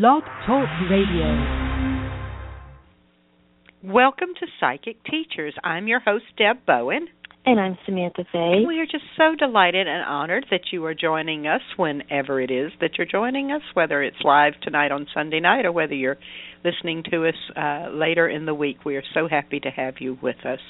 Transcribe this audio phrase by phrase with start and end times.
[0.00, 1.28] Blog Talk Radio.
[3.84, 5.54] Welcome to Psychic Teachers.
[5.62, 7.08] I'm your host, Deb Bowen.
[7.44, 8.64] And I'm Samantha Fay.
[8.66, 12.72] We are just so delighted and honored that you are joining us whenever it is
[12.80, 16.16] that you're joining us, whether it's live tonight on Sunday night or whether you're
[16.64, 18.86] listening to us uh, later in the week.
[18.86, 20.60] We are so happy to have you with us.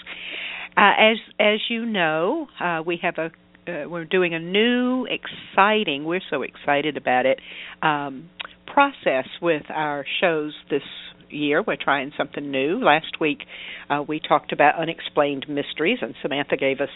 [0.77, 3.31] Uh, as as you know, uh, we have a
[3.71, 6.07] uh, we're doing a new exciting.
[6.07, 7.39] We're so excited about it.
[7.83, 8.29] Um,
[8.67, 10.83] process with our shows this
[11.31, 11.63] year.
[11.63, 12.79] We're trying something new.
[12.83, 13.39] Last week
[13.89, 16.91] uh, we talked about unexplained mysteries, and Samantha gave us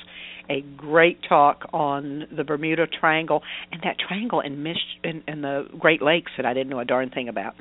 [0.48, 3.42] a great talk on the Bermuda Triangle
[3.72, 6.84] and that triangle in, Mich- in, in the Great Lakes that I didn't know a
[6.84, 7.54] darn thing about.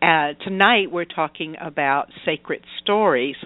[0.00, 3.36] Uh, tonight we're talking about sacred stories,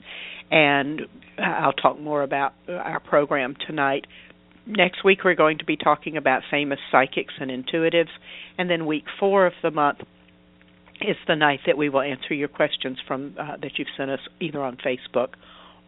[0.50, 1.02] and
[1.38, 4.06] I'll talk more about our program tonight.
[4.68, 8.10] Next week we're going to be talking about famous psychics and intuitives,
[8.58, 10.00] and then week four of the month
[11.00, 14.20] is the night that we will answer your questions from uh, that you've sent us
[14.40, 15.28] either on Facebook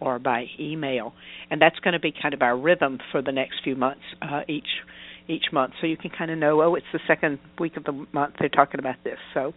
[0.01, 1.13] or by email,
[1.51, 4.41] and that's going to be kind of our rhythm for the next few months uh,
[4.49, 4.69] each
[5.29, 8.07] each month, so you can kind of know oh it's the second week of the
[8.13, 9.19] month they're talking about this.
[9.35, 9.53] So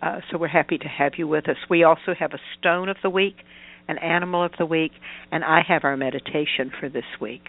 [0.00, 1.56] uh, so we're happy to have you with us.
[1.68, 3.36] We also have a stone of the week,
[3.86, 4.92] an animal of the week,
[5.30, 7.42] and I have our meditation for this week.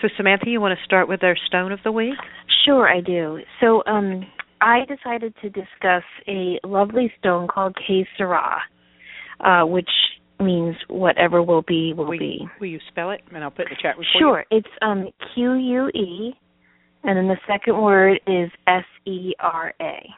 [0.00, 2.14] So Samantha, you want to start with our stone of the week?
[2.64, 3.38] Sure, I do.
[3.60, 4.24] So um
[4.60, 8.58] I decided to discuss a lovely stone called Que Sera,
[9.40, 9.88] uh, which
[10.38, 12.46] means whatever will be will will, be.
[12.60, 13.20] Will you spell it?
[13.34, 14.44] And I'll put it in the chat Sure.
[14.50, 16.34] It's um Q U E
[17.02, 20.08] and then the second word is S E R A.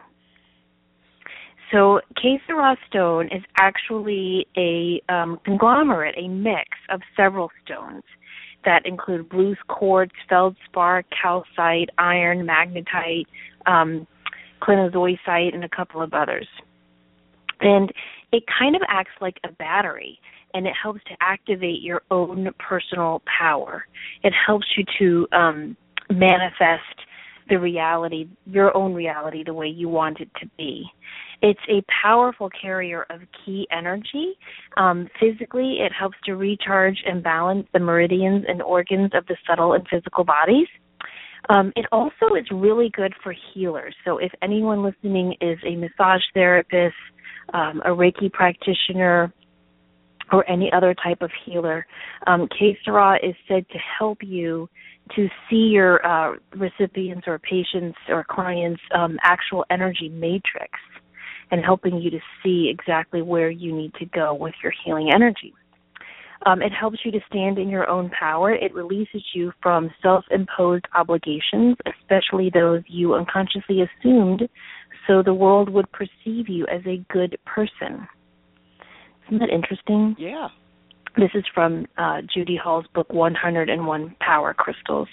[1.72, 8.02] So Que Sera stone is actually a um, conglomerate, a mix of several stones
[8.64, 13.26] that include blues quartz, feldspar, calcite, iron, magnetite,
[13.66, 14.06] um,
[14.66, 16.46] and a couple of others.
[17.60, 17.92] And
[18.32, 20.18] it kind of acts like a battery
[20.54, 23.86] and it helps to activate your own personal power.
[24.22, 25.76] It helps you to um,
[26.10, 26.82] manifest
[27.48, 30.84] the reality, your own reality, the way you want it to be.
[31.42, 34.34] It's a powerful carrier of key energy.
[34.76, 39.72] Um, physically, it helps to recharge and balance the meridians and organs of the subtle
[39.72, 40.68] and physical bodies.
[41.48, 43.96] Um, it also is really good for healers.
[44.04, 46.94] So, if anyone listening is a massage therapist,
[47.52, 49.32] um, a Reiki practitioner,
[50.30, 51.84] or any other type of healer,
[52.28, 54.68] um, Que Sera is said to help you
[55.16, 60.78] to see your uh, recipients or patients or clients' um, actual energy matrix
[61.52, 65.54] and helping you to see exactly where you need to go with your healing energy.
[66.44, 68.52] Um, it helps you to stand in your own power.
[68.52, 74.48] It releases you from self imposed obligations, especially those you unconsciously assumed,
[75.06, 78.08] so the world would perceive you as a good person.
[79.28, 80.16] Isn't that interesting?
[80.18, 80.48] Yeah.
[81.16, 85.08] This is from uh, Judy Hall's book 101 Power Crystals.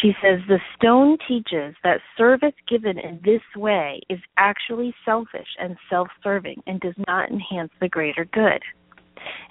[0.00, 5.76] She says the stone teaches that service given in this way is actually selfish and
[5.90, 8.62] self serving and does not enhance the greater good.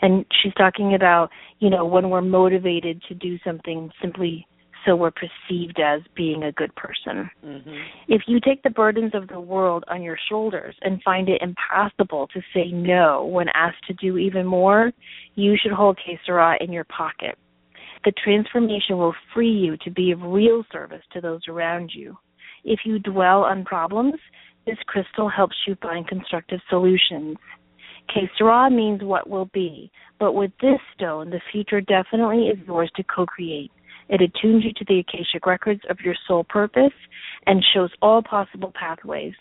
[0.02, 4.48] And she's talking about, you know, when we're motivated to do something simply
[4.86, 7.30] so we're perceived as being a good person.
[7.46, 7.76] Mm-hmm.
[8.08, 12.28] If you take the burdens of the world on your shoulders and find it impossible
[12.34, 14.92] to say no when asked to do even more,
[15.36, 17.38] you should hold Que Sera in your pocket.
[18.04, 22.18] The transformation will free you to be of real service to those around you.
[22.64, 24.16] If you dwell on problems,
[24.66, 27.38] this crystal helps you find constructive solutions.
[28.14, 32.92] Que Sera means what will be, but with this stone, the future definitely is yours
[32.96, 33.72] to co create.
[34.10, 36.94] It attunes you to the Akashic records of your soul purpose
[37.48, 39.34] and shows all possible pathways.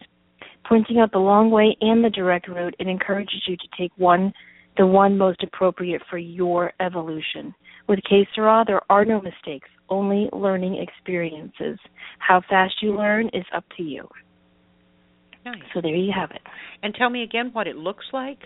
[0.69, 4.33] Pointing out the long way and the direct route, it encourages you to take one
[4.81, 7.55] the one most appropriate for your evolution.
[7.87, 11.79] With Que Sera, there are no mistakes, only learning experiences.
[12.19, 14.09] How fast you learn is up to you.
[15.45, 15.61] Nice.
[15.75, 16.41] So there you have it.
[16.83, 18.39] And tell me again what it looks like.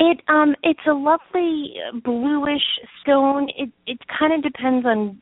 [0.00, 2.66] It um it's a lovely bluish
[3.00, 3.48] stone.
[3.56, 5.20] It it kind of depends on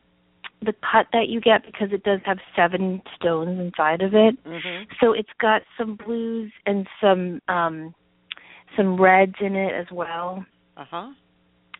[0.61, 4.43] the cut that you get because it does have seven stones inside of it.
[4.43, 4.83] Mm-hmm.
[4.99, 7.93] So it's got some blues and some um
[8.77, 10.45] some reds in it as well.
[10.77, 11.09] Uh huh.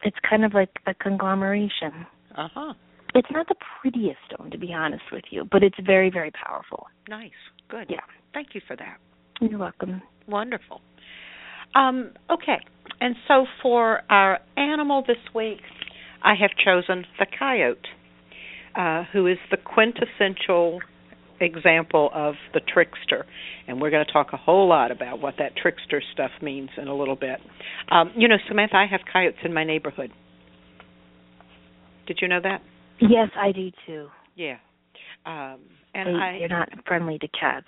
[0.03, 2.05] It's kind of like a conglomeration.
[2.35, 2.73] Uh huh.
[3.15, 6.87] It's not the prettiest stone to be honest with you, but it's very very powerful.
[7.07, 7.31] Nice.
[7.69, 7.87] Good.
[7.89, 7.99] Yeah.
[8.33, 8.97] Thank you for that.
[9.41, 10.01] You're welcome.
[10.27, 10.81] Wonderful.
[11.75, 12.59] Um, okay.
[13.01, 15.59] And so for our animal this week,
[16.23, 17.87] I have chosen the coyote,
[18.75, 20.81] uh, who is the quintessential
[21.41, 23.25] example of the trickster,
[23.67, 26.87] and we're going to talk a whole lot about what that trickster stuff means in
[26.87, 27.39] a little bit.
[27.91, 30.11] Um, you know, Samantha, I have coyotes in my neighborhood.
[32.07, 32.61] Did you know that?
[32.99, 34.07] Yes, I do too.
[34.35, 34.57] Yeah.
[35.25, 35.59] Um,
[35.93, 37.67] and they, I, they're not friendly to cats.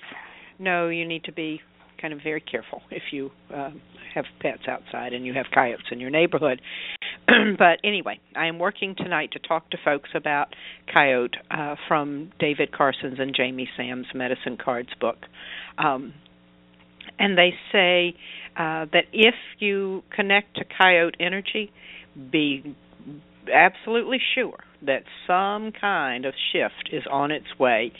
[0.60, 1.62] No, you need to be
[2.02, 3.82] kind of very careful if you um,
[4.13, 6.62] have pets outside and you have coyotes in your neighborhood.
[7.28, 10.48] but anyway, I am working tonight to talk to folks about
[10.92, 15.18] coyote uh, from David Carson's and Jamie Sams Medicine Cards book.
[15.78, 16.13] Um,
[17.19, 18.16] and they say
[18.58, 21.72] uh, that if you connect to coyote energy,
[22.31, 22.75] be
[23.54, 27.92] absolutely sure that some kind of shift is on its way,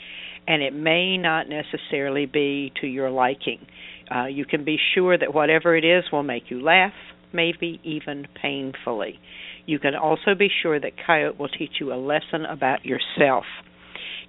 [0.48, 3.66] and it may not necessarily be to your liking.
[4.14, 6.94] Uh, you can be sure that whatever it is will make you laugh,
[7.34, 9.20] maybe even painfully.
[9.66, 13.46] You can also be sure that Coyote will teach you a lesson about yourself.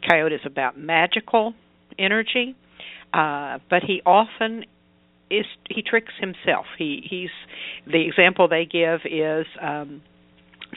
[0.09, 1.55] Coyote is about magical
[1.99, 2.55] energy,
[3.13, 4.65] uh, but he often
[5.31, 6.67] is he tricks himself.
[6.79, 7.31] He he's
[7.91, 10.03] the example they give is um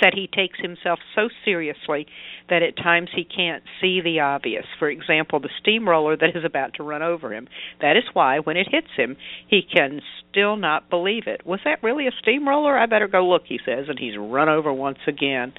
[0.02, 2.06] that he takes himself so seriously
[2.50, 4.66] that at times he can't see the obvious.
[4.78, 7.48] For example, the steamroller that is about to run over him.
[7.82, 9.16] That is why, when it hits him,
[9.48, 11.46] he can still not believe it.
[11.46, 12.78] Was that really a steamroller?
[12.78, 15.54] I better go look, he says, and he's run over once again.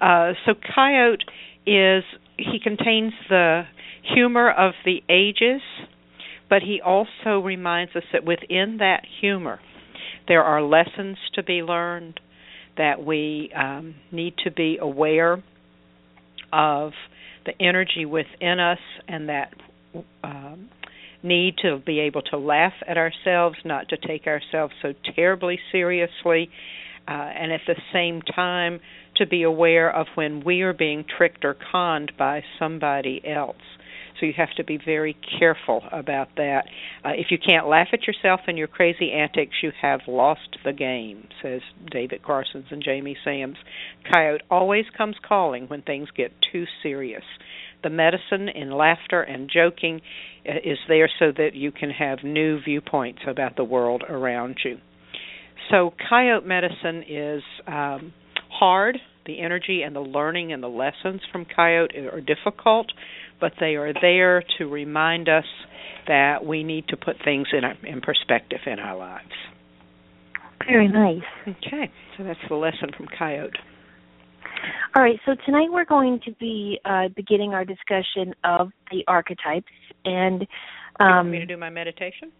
[0.00, 1.24] Uh, so, Coyote
[1.66, 2.04] is,
[2.36, 3.62] he contains the
[4.14, 5.62] humor of the ages,
[6.48, 9.60] but he also reminds us that within that humor,
[10.28, 12.20] there are lessons to be learned
[12.76, 15.42] that we um, need to be aware
[16.52, 16.92] of
[17.44, 18.78] the energy within us
[19.08, 19.52] and that
[20.22, 20.68] um,
[21.22, 26.50] need to be able to laugh at ourselves, not to take ourselves so terribly seriously,
[27.06, 28.80] uh, and at the same time
[29.16, 33.56] to be aware of when we are being tricked or conned by somebody else.
[34.22, 36.66] So you have to be very careful about that.
[37.04, 40.72] Uh, if you can't laugh at yourself and your crazy antics, you have lost the
[40.72, 41.60] game, says
[41.90, 43.56] David Carson's and Jamie Sams.
[44.12, 47.24] Coyote always comes calling when things get too serious.
[47.82, 50.00] The medicine in laughter and joking
[50.48, 54.78] uh, is there so that you can have new viewpoints about the world around you.
[55.68, 58.12] So, coyote medicine is um,
[58.50, 58.98] hard.
[59.26, 62.86] The energy and the learning and the lessons from coyote are difficult,
[63.42, 65.44] but they are there to remind us
[66.06, 69.34] that we need to put things in, in perspective in our lives.
[70.64, 71.24] Very nice.
[71.42, 73.58] Okay, so that's the lesson from Coyote.
[74.94, 79.72] All right, so tonight we're going to be uh, beginning our discussion of the archetypes,
[80.04, 80.42] and
[81.00, 82.30] um, you want me to do my meditation?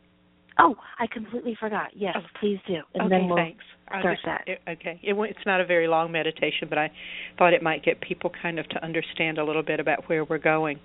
[0.59, 1.91] Oh, I completely forgot.
[1.95, 2.27] Yes, oh.
[2.41, 3.65] please do, and okay, then we'll thanks.
[3.87, 4.45] start just, that.
[4.47, 6.91] It, okay, it, it's not a very long meditation, but I
[7.39, 10.39] thought it might get people kind of to understand a little bit about where we're
[10.39, 10.79] going.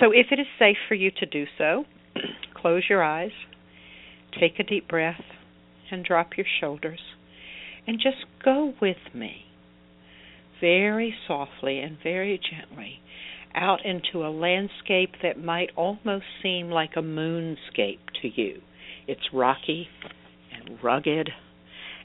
[0.00, 1.84] So, if it is safe for you to do so,
[2.54, 3.32] close your eyes,
[4.38, 5.20] take a deep breath,
[5.90, 7.00] and drop your shoulders,
[7.86, 9.46] and just go with me,
[10.60, 13.00] very softly and very gently,
[13.54, 18.62] out into a landscape that might almost seem like a moonscape to you
[19.06, 19.88] it's rocky
[20.52, 21.30] and rugged,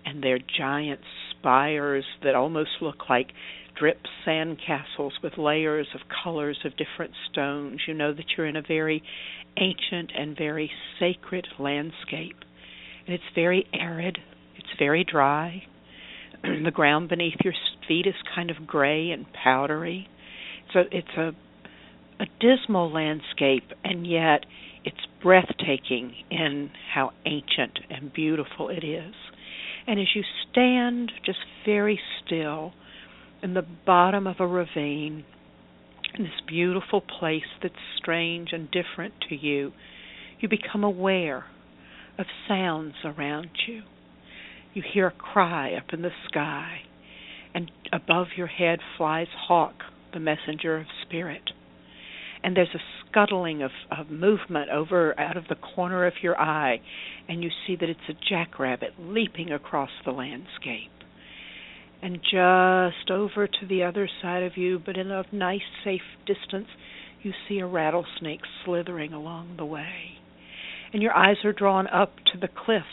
[0.05, 1.01] and they're giant
[1.31, 3.27] spires that almost look like
[3.79, 7.81] drip sand castles with layers of colors of different stones.
[7.87, 9.03] You know that you're in a very
[9.57, 12.37] ancient and very sacred landscape.
[13.05, 14.17] And it's very arid,
[14.55, 15.63] it's very dry.
[16.43, 17.53] the ground beneath your
[17.87, 20.07] feet is kind of gray and powdery.
[20.73, 21.31] So it's a
[22.19, 24.45] a dismal landscape and yet
[24.87, 29.13] it's breathtaking in how ancient and beautiful it is.
[29.85, 32.71] And as you stand just very still
[33.43, 35.25] in the bottom of a ravine,
[36.17, 39.73] in this beautiful place that's strange and different to you,
[40.39, 41.47] you become aware
[42.17, 43.81] of sounds around you.
[44.73, 46.77] You hear a cry up in the sky,
[47.53, 49.75] and above your head flies Hawk,
[50.13, 51.51] the messenger of spirit
[52.43, 56.79] and there's a scuttling of, of movement over out of the corner of your eye,
[57.27, 60.91] and you see that it's a jackrabbit leaping across the landscape.
[62.01, 66.67] And just over to the other side of you, but in a nice, safe distance,
[67.23, 70.19] you see a rattlesnake slithering along the way.
[70.93, 72.85] And your eyes are drawn up to the cliffs,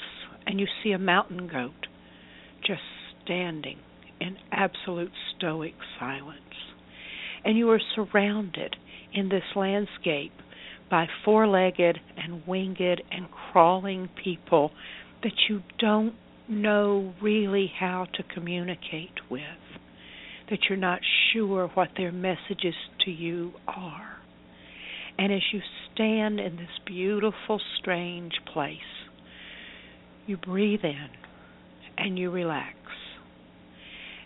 [0.46, 1.86] and you see a mountain goat
[2.66, 2.80] just
[3.24, 3.78] standing
[4.20, 6.40] in absolute stoic silence.
[7.44, 8.76] And you are surrounded
[9.14, 10.32] in this landscape
[10.90, 14.70] by four legged and winged and crawling people
[15.22, 16.14] that you don't
[16.48, 19.40] know really how to communicate with,
[20.50, 21.00] that you're not
[21.32, 24.18] sure what their messages to you are.
[25.16, 25.60] And as you
[25.92, 28.78] stand in this beautiful, strange place,
[30.26, 31.08] you breathe in
[31.96, 32.76] and you relax.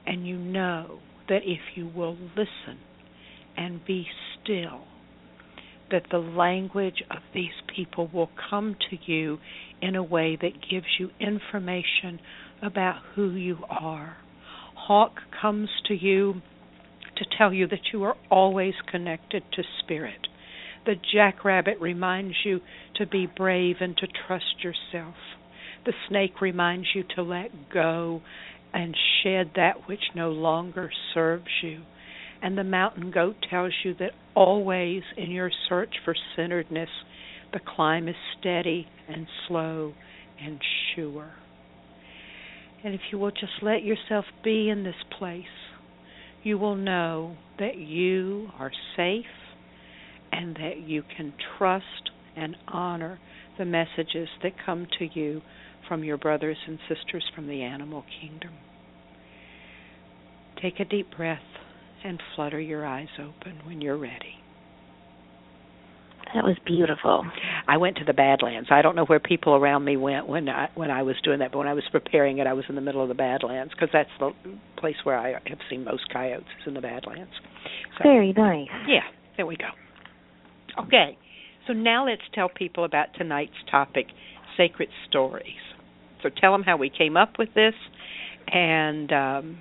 [0.06, 2.78] And you know that if you will listen
[3.58, 4.06] and be
[4.40, 4.82] still,
[5.90, 9.38] that the language of these people will come to you
[9.82, 12.20] in a way that gives you information
[12.62, 14.16] about who you are.
[14.74, 16.34] Hawk comes to you
[17.16, 20.28] to tell you that you are always connected to spirit.
[20.86, 22.60] The jackrabbit reminds you
[22.96, 25.16] to be brave and to trust yourself.
[25.84, 28.22] The snake reminds you to let go
[28.72, 31.82] and shed that which no longer serves you.
[32.42, 36.88] And the mountain goat tells you that always in your search for centeredness,
[37.52, 39.94] the climb is steady and slow
[40.40, 40.60] and
[40.94, 41.32] sure.
[42.84, 45.44] And if you will just let yourself be in this place,
[46.44, 49.24] you will know that you are safe
[50.30, 53.18] and that you can trust and honor
[53.58, 55.42] the messages that come to you
[55.88, 58.52] from your brothers and sisters from the animal kingdom.
[60.62, 61.40] Take a deep breath
[62.04, 64.38] and flutter your eyes open when you're ready.
[66.34, 67.24] That was beautiful.
[67.66, 68.68] I went to the Badlands.
[68.70, 71.52] I don't know where people around me went when I when I was doing that,
[71.52, 73.88] but when I was preparing it, I was in the middle of the Badlands because
[73.92, 74.32] that's the
[74.76, 77.32] place where I have seen most coyotes is in the Badlands.
[77.96, 78.68] So, Very nice.
[78.86, 79.00] Yeah,
[79.36, 79.68] there we go.
[80.84, 81.16] Okay,
[81.66, 84.06] so now let's tell people about tonight's topic,
[84.56, 85.44] sacred stories.
[86.22, 87.74] So tell them how we came up with this,
[88.48, 89.58] and um,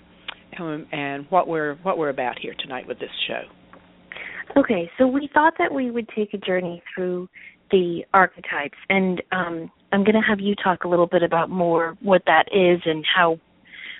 [0.59, 3.41] and what we're what we're about here tonight with this show.
[4.59, 7.27] Okay, so we thought that we would take a journey through
[7.69, 11.97] the archetypes, and um, I'm going to have you talk a little bit about more
[12.01, 13.39] what that is and how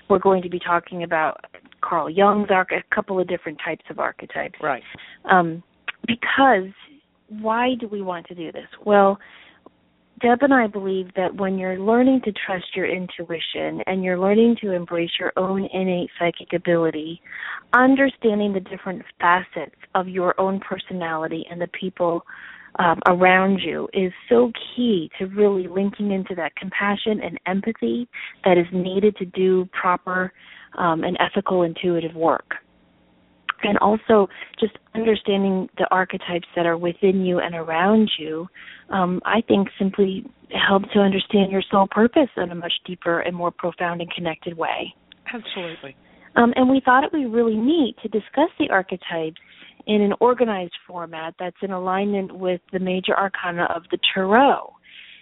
[0.08, 1.44] we're going to be talking about
[1.82, 4.58] Carl Jung's arch, a couple of different types of archetypes.
[4.62, 4.82] Right.
[5.30, 5.62] Um,
[6.06, 6.72] because
[7.28, 8.66] why do we want to do this?
[8.84, 9.18] Well,
[10.20, 14.56] Deb and I believe that when you're learning to trust your intuition and you're learning
[14.62, 17.20] to embrace your own innate psychic ability,
[17.72, 22.22] understanding the different facets of your own personality and the people
[22.78, 28.08] um, around you is so key to really linking into that compassion and empathy
[28.44, 30.32] that is needed to do proper
[30.78, 32.54] um, and ethical intuitive work
[33.62, 38.48] and also just understanding the archetypes that are within you and around you,
[38.90, 43.36] um, I think simply help to understand your soul purpose in a much deeper and
[43.36, 44.94] more profound and connected way.
[45.32, 45.96] Absolutely.
[46.36, 49.40] Um, and we thought it would be really neat to discuss the archetypes
[49.86, 54.72] in an organized format that's in alignment with the major arcana of the Tarot,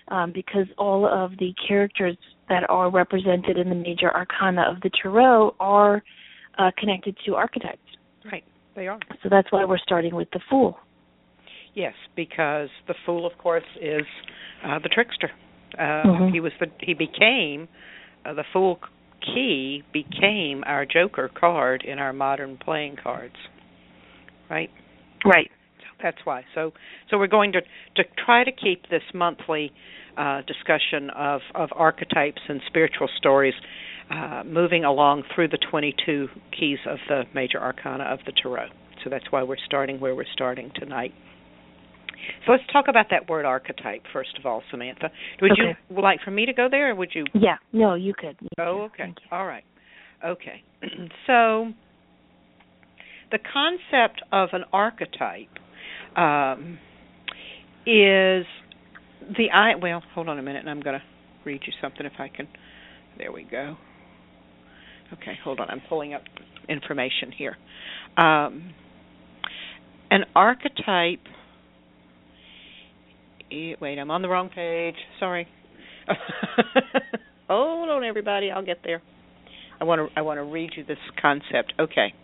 [0.09, 2.17] um, because all of the characters
[2.49, 6.03] that are represented in the major arcana of the Tarot are
[6.59, 7.79] uh, connected to archetypes.
[8.31, 8.99] Right, they are.
[9.23, 10.79] So that's why we're starting with the fool.
[11.75, 14.07] Yes, because the fool, of course, is
[14.65, 15.31] uh, the trickster.
[15.79, 16.33] Uh, mm-hmm.
[16.33, 17.69] He was the he became
[18.25, 18.79] uh, the fool
[19.21, 23.35] key became our joker card in our modern playing cards.
[24.49, 24.71] Right.
[25.25, 25.51] Right.
[25.79, 26.45] So That's why.
[26.55, 26.73] So
[27.11, 29.73] so we're going to to try to keep this monthly
[30.17, 33.55] uh, discussion of of archetypes and spiritual stories
[34.11, 38.69] uh, moving along through the 22 keys of the major arcana of the tarot.
[39.03, 41.13] So that's why we're starting where we're starting tonight.
[42.45, 45.11] So let's talk about that word archetype first of all, Samantha.
[45.43, 45.77] Would okay.
[45.89, 47.25] you like for me to go there, or would you?
[47.35, 48.37] Yeah, no, you could.
[48.41, 49.15] You oh, okay.
[49.31, 49.65] All right.
[50.25, 50.63] Okay.
[51.27, 51.73] so
[53.31, 55.49] the concept of an archetype
[56.17, 56.79] um,
[57.87, 58.47] is
[59.37, 59.75] the I.
[59.81, 61.05] Well, hold on a minute, and I'm going to
[61.45, 62.49] read you something if I can.
[63.19, 63.77] There we go.
[65.13, 65.71] Okay, hold on.
[65.71, 66.23] I'm pulling up
[66.69, 67.57] information here.
[68.17, 68.75] Um,
[70.11, 71.21] an archetype.
[73.51, 74.97] Wait, I'm on the wrong page.
[75.21, 75.47] Sorry.
[77.49, 78.51] hold on, everybody.
[78.51, 79.03] I'll get there.
[79.81, 80.19] I want to.
[80.19, 81.75] I want to read you this concept.
[81.79, 82.15] Okay.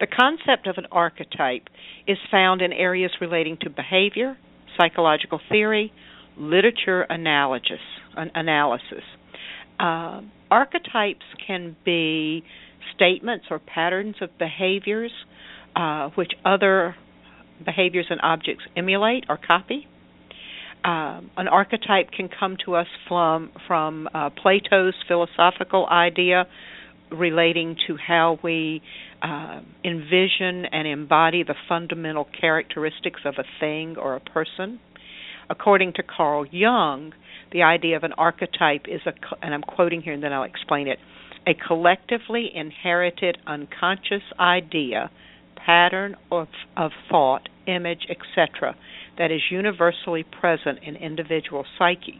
[0.00, 1.68] The concept of an archetype
[2.06, 4.36] is found in areas relating to behavior,
[4.78, 5.92] psychological theory,
[6.38, 7.80] literature analysis.
[8.16, 9.04] analysis.
[9.78, 12.42] Uh, archetypes can be
[12.94, 15.12] statements or patterns of behaviors
[15.76, 16.94] uh, which other
[17.64, 19.86] behaviors and objects emulate or copy.
[20.84, 26.46] Um, an archetype can come to us from from uh, Plato's philosophical idea
[27.12, 28.80] relating to how we
[29.22, 34.80] uh, envision and embody the fundamental characteristics of a thing or a person.
[35.50, 37.12] According to Carl Jung,
[37.52, 40.88] the idea of an archetype is a, and I'm quoting here and then I'll explain
[40.88, 40.98] it,
[41.46, 45.10] a collectively inherited unconscious idea,
[45.56, 48.76] pattern of, of thought, image, etc.,
[49.18, 52.14] that is universally present in individual psyches.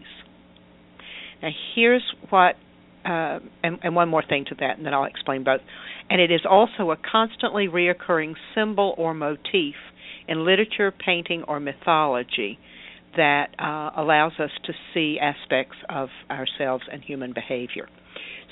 [1.43, 2.57] Now, here's what,
[3.05, 5.61] uh, and, and one more thing to that, and then I'll explain both.
[6.11, 9.75] And it is also a constantly reoccurring symbol or motif
[10.29, 12.59] in literature, painting, or mythology
[13.17, 17.89] that uh, allows us to see aspects of ourselves and human behavior.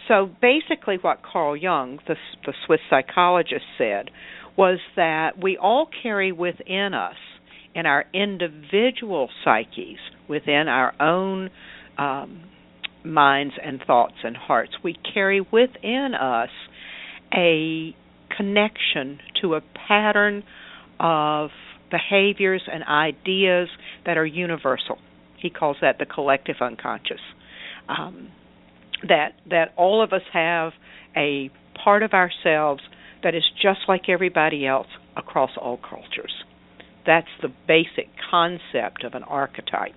[0.09, 4.11] So basically, what Carl Jung, the, the Swiss psychologist, said
[4.57, 7.15] was that we all carry within us,
[7.75, 9.99] in our individual psyches,
[10.29, 11.51] within our own
[11.97, 12.43] um,
[13.05, 16.49] minds and thoughts and hearts, we carry within us
[17.33, 17.95] a
[18.37, 20.43] connection to a pattern
[20.99, 21.51] of
[21.91, 23.69] behaviors and ideas
[24.07, 24.99] that are universal.
[25.37, 27.21] He calls that the collective unconscious.
[27.89, 28.29] Um,
[29.07, 30.73] that that all of us have
[31.17, 31.51] a
[31.83, 32.83] part of ourselves
[33.23, 36.33] that is just like everybody else across all cultures.
[37.07, 39.95] That's the basic concept of an archetype,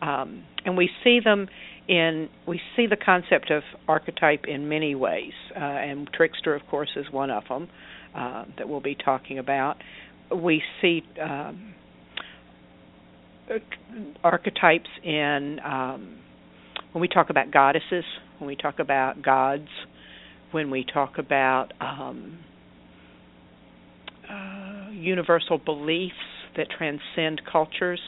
[0.00, 1.48] um, and we see them
[1.88, 6.90] in we see the concept of archetype in many ways, uh, and trickster, of course,
[6.96, 7.68] is one of them
[8.14, 9.76] uh, that we'll be talking about.
[10.34, 11.74] We see um,
[14.22, 16.18] archetypes in um,
[16.92, 18.04] when we talk about goddesses,
[18.38, 19.68] when we talk about gods,
[20.52, 22.38] when we talk about um,
[24.30, 26.14] uh, universal beliefs
[26.56, 28.00] that transcend cultures.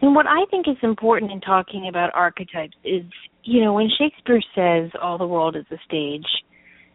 [0.00, 3.02] And what I think is important in talking about archetypes is,
[3.42, 6.26] you know, when Shakespeare says all the world is a stage,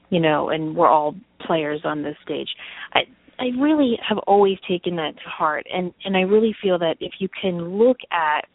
[0.09, 1.15] you know, and we're all
[1.45, 2.49] players on this stage,
[2.93, 3.01] I
[3.39, 7.13] I really have always taken that to heart and and I really feel that if
[7.19, 8.45] you can look at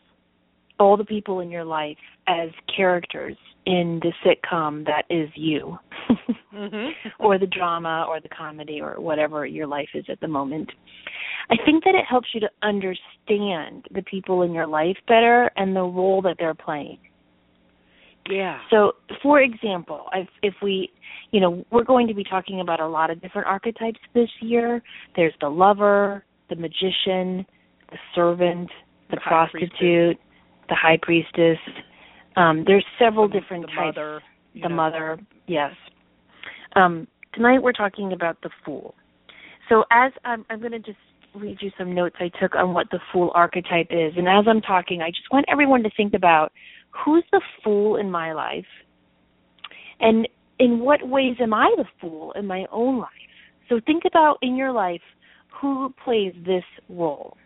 [0.79, 3.37] all the people in your life as characters
[3.67, 5.79] in the sitcom that is you
[6.55, 7.09] mm-hmm.
[7.19, 10.71] or the drama or the comedy or whatever your life is at the moment
[11.50, 15.75] i think that it helps you to understand the people in your life better and
[15.75, 16.99] the role that they're playing
[18.31, 20.91] yeah so for example if if we
[21.30, 24.82] you know we're going to be talking about a lot of different archetypes this year
[25.17, 27.47] there's the lover the magician
[27.91, 28.69] the servant
[29.10, 30.19] the, the prostitute
[30.69, 31.58] the high priestess.
[32.37, 33.97] Um, there's several the, different the types.
[33.97, 34.23] Mother,
[34.54, 34.75] the know.
[34.75, 35.73] mother, yes.
[36.76, 38.95] Um, tonight we're talking about the fool.
[39.69, 40.99] So as I'm, I'm going to just
[41.34, 44.60] read you some notes I took on what the fool archetype is, and as I'm
[44.60, 46.52] talking, I just want everyone to think about
[47.04, 48.67] who's the fool in my life,
[50.00, 50.28] and
[50.59, 53.11] in what ways am I the fool in my own life.
[53.69, 55.00] So think about in your life
[55.61, 57.37] who plays this role.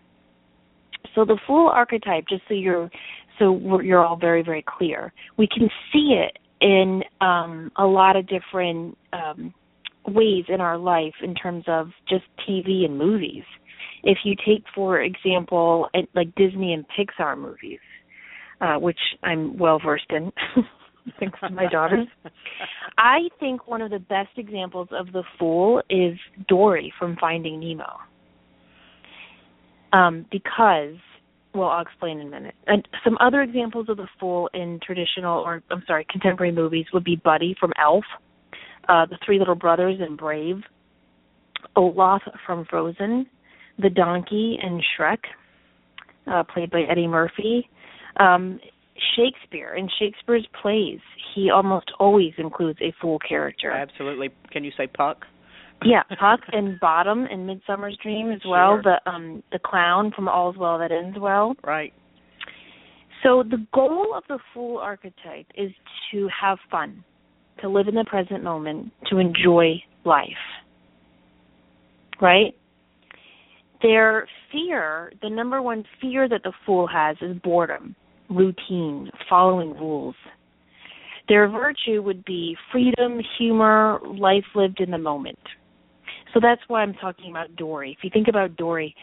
[1.15, 2.91] So the fool archetype, just so you're
[3.39, 8.27] so you're all very very clear, we can see it in um, a lot of
[8.27, 9.55] different um,
[10.07, 13.45] ways in our life in terms of just TV and movies.
[14.03, 17.81] If you take, for example, like Disney and Pixar movies,
[18.61, 20.33] uh, which I'm well versed in,
[21.21, 22.07] thanks to my daughters.
[22.99, 26.19] I think one of the best examples of the fool is
[26.49, 27.99] Dory from Finding Nemo
[29.93, 30.97] um, because
[31.55, 32.55] well, I'll explain in a minute.
[32.67, 37.05] And some other examples of the fool in traditional, or I'm sorry, contemporary movies would
[37.05, 38.05] be Buddy from Elf,
[38.89, 40.63] uh, the Three Little Brothers in Brave,
[41.75, 43.27] Olaf from Frozen,
[43.79, 45.19] the donkey in Shrek,
[46.31, 47.69] uh, played by Eddie Murphy.
[48.19, 48.61] Um,
[49.17, 50.99] Shakespeare in Shakespeare's plays,
[51.35, 53.71] he almost always includes a fool character.
[53.71, 54.31] Absolutely.
[54.51, 55.25] Can you say Puck?
[55.85, 58.81] yeah, Puck and Bottom in Midsummer's Dream as well.
[58.83, 58.99] Sure.
[59.05, 61.55] The um the clown from All's Well That Ends Well.
[61.65, 61.93] Right.
[63.23, 65.71] So the goal of the fool archetype is
[66.13, 67.05] to have fun,
[67.61, 70.29] to live in the present moment, to enjoy life.
[72.21, 72.55] Right?
[73.83, 77.95] Their fear, the number one fear that the fool has is boredom,
[78.29, 80.15] routine, following rules.
[81.29, 85.39] Their virtue would be freedom, humor, life lived in the moment.
[86.33, 87.93] So that's why I'm talking about Dory.
[87.97, 88.95] If you think about Dory,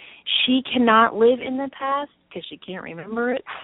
[0.45, 3.43] she cannot live in the past because she can't remember it.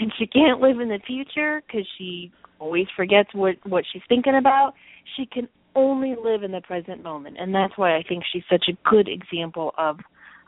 [0.00, 4.36] and she can't live in the future because she always forgets what what she's thinking
[4.36, 4.74] about.
[5.16, 8.66] She can only live in the present moment, and that's why I think she's such
[8.68, 9.98] a good example of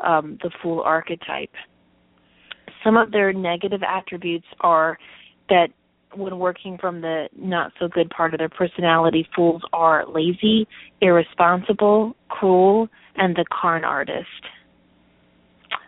[0.04, 1.52] um, the fool archetype.
[2.84, 4.98] Some of their negative attributes are
[5.48, 5.68] that
[6.14, 10.66] when working from the not so good part of their personality, fools are lazy,
[11.00, 14.26] irresponsible, cruel, and the carn artist.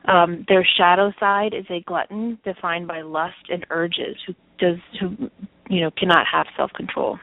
[0.06, 5.30] Um, their shadow side is a glutton defined by lust and urges, who does who
[5.68, 7.18] you know cannot have self control.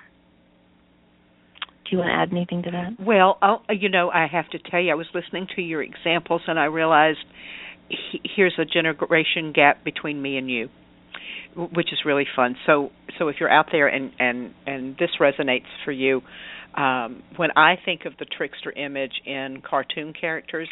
[1.86, 3.00] Do you want to add anything to that?
[3.00, 6.42] Well, oh, you know, I have to tell you, I was listening to your examples
[6.48, 7.20] and I realized
[8.36, 10.70] here's a generation gap between me and you,
[11.56, 12.56] which is really fun.
[12.66, 16.22] So, so if you're out there and and and this resonates for you,
[16.76, 20.68] um, when I think of the trickster image in cartoon characters,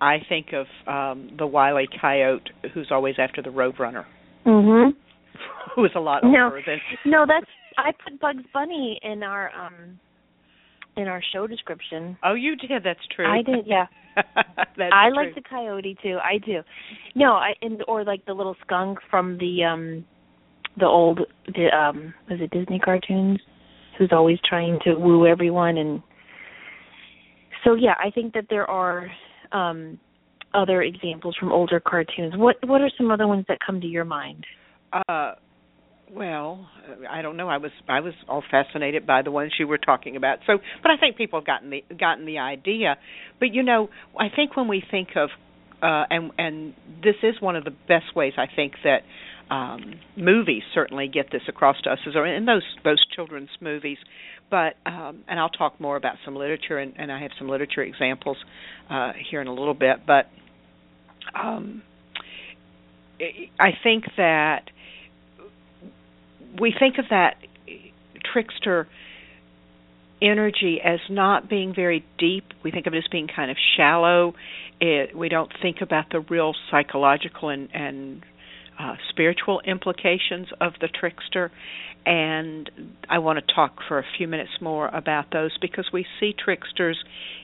[0.00, 4.04] I think of um the wily coyote who's always after the roadrunner.
[4.46, 4.92] Mhm.
[5.76, 6.60] Who is a lot older No.
[6.66, 10.00] than No, that's I put Bugs Bunny in our um
[10.98, 12.18] in our show description.
[12.24, 12.82] Oh, you did.
[12.84, 13.26] That's true.
[13.26, 13.86] I did, yeah.
[14.16, 15.16] That's I true.
[15.16, 16.18] like the coyote too.
[16.22, 16.62] I do.
[17.14, 20.04] No, I and or like the little skunk from the um
[20.78, 23.40] the old the um was it Disney cartoons
[23.96, 26.02] who's always trying to woo everyone and
[27.64, 29.08] so yeah, I think that there are
[29.52, 29.98] um
[30.54, 32.34] other examples from older cartoons.
[32.36, 34.44] What what are some other ones that come to your mind?
[35.08, 35.32] Uh,
[36.12, 36.68] well,
[37.10, 37.48] I don't know.
[37.48, 40.38] I was I was all fascinated by the ones you were talking about.
[40.46, 42.96] So, but I think people have gotten the gotten the idea.
[43.38, 45.30] But you know, I think when we think of
[45.82, 49.02] uh and and this is one of the best ways I think that
[49.54, 53.98] um movies certainly get this across to us is in those those children's movies.
[54.50, 57.82] But um and I'll talk more about some literature and, and I have some literature
[57.82, 58.36] examples
[58.90, 60.26] uh here in a little bit, but
[61.34, 61.82] um
[63.58, 64.70] I think that
[66.60, 67.36] we think of that
[68.32, 68.88] trickster
[70.20, 72.44] energy as not being very deep.
[72.62, 74.34] We think of it as being kind of shallow.
[74.80, 78.22] It, we don't think about the real psychological and, and
[78.78, 81.50] uh, spiritual implications of the trickster.
[82.06, 82.70] And
[83.08, 86.98] I want to talk for a few minutes more about those because we see tricksters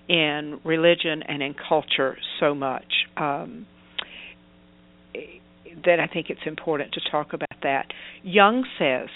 [0.08, 3.06] in religion and in culture so much.
[3.16, 3.66] Um,
[5.84, 7.86] that I think it's important to talk about that.
[8.22, 9.08] Jung says,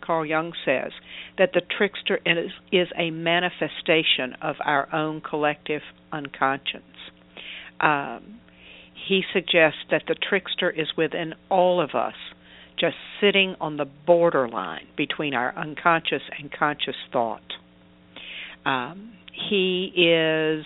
[0.00, 0.90] Carl Jung says,
[1.38, 6.82] that the trickster is, is a manifestation of our own collective unconscious.
[7.80, 8.40] Um,
[9.08, 12.14] he suggests that the trickster is within all of us,
[12.78, 17.42] just sitting on the borderline between our unconscious and conscious thought.
[18.64, 19.12] Um,
[19.48, 20.64] he is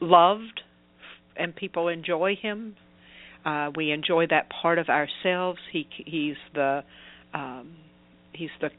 [0.00, 0.60] loved
[1.36, 2.76] and people enjoy him
[3.46, 5.60] uh, we enjoy that part of ourselves.
[5.72, 6.82] He he's the
[7.32, 7.76] um,
[8.32, 8.70] he's the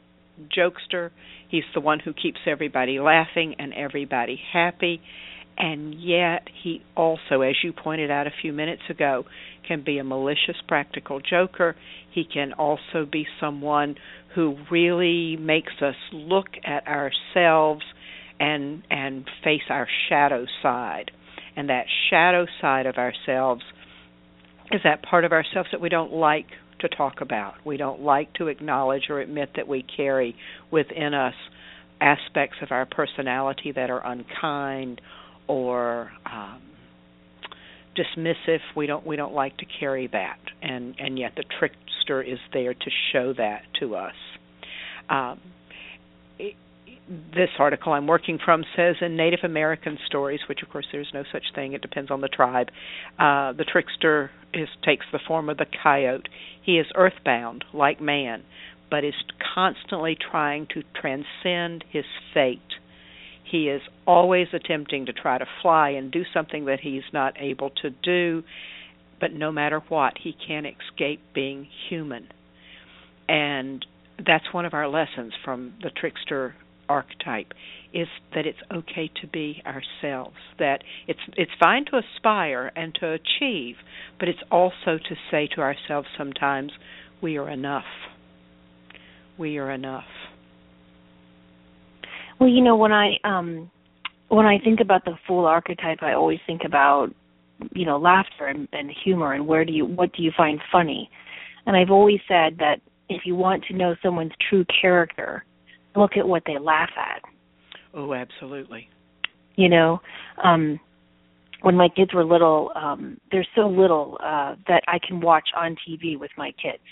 [0.56, 1.10] jokester.
[1.48, 5.00] He's the one who keeps everybody laughing and everybody happy.
[5.56, 9.24] And yet, he also, as you pointed out a few minutes ago,
[9.66, 11.74] can be a malicious practical joker.
[12.12, 13.96] He can also be someone
[14.34, 17.82] who really makes us look at ourselves
[18.38, 21.10] and and face our shadow side.
[21.56, 23.62] And that shadow side of ourselves
[24.72, 26.46] is that part of ourselves that we don't like
[26.80, 27.54] to talk about.
[27.64, 30.36] We don't like to acknowledge or admit that we carry
[30.70, 31.34] within us
[32.00, 35.00] aspects of our personality that are unkind
[35.48, 36.62] or um,
[37.96, 38.60] dismissive.
[38.76, 42.74] We don't we don't like to carry that, and and yet the trickster is there
[42.74, 44.14] to show that to us.
[45.08, 45.40] Um,
[47.08, 51.24] this article I'm working from says in Native American stories, which of course there's no
[51.32, 52.68] such thing, it depends on the tribe,
[53.18, 56.28] uh, the trickster is takes the form of the coyote.
[56.62, 58.42] He is earthbound like man,
[58.90, 59.14] but is
[59.54, 62.60] constantly trying to transcend his fate.
[63.50, 67.70] He is always attempting to try to fly and do something that he's not able
[67.82, 68.42] to do,
[69.20, 72.28] but no matter what, he can't escape being human.
[73.28, 73.84] And
[74.18, 76.54] that's one of our lessons from the trickster
[76.88, 77.52] archetype
[77.92, 83.12] is that it's okay to be ourselves that it's it's fine to aspire and to
[83.12, 83.76] achieve
[84.18, 86.72] but it's also to say to ourselves sometimes
[87.20, 87.84] we are enough.
[89.38, 90.04] We are enough.
[92.38, 93.70] Well you know when i um
[94.28, 97.08] when i think about the fool archetype i always think about
[97.72, 101.10] you know laughter and, and humor and where do you what do you find funny?
[101.66, 105.44] And i've always said that if you want to know someone's true character
[105.96, 107.22] look at what they laugh at.
[107.94, 108.88] Oh, absolutely.
[109.56, 110.00] You know,
[110.42, 110.80] um
[111.62, 115.76] when my kids were little, um there's so little uh that I can watch on
[115.86, 116.82] TV with my kids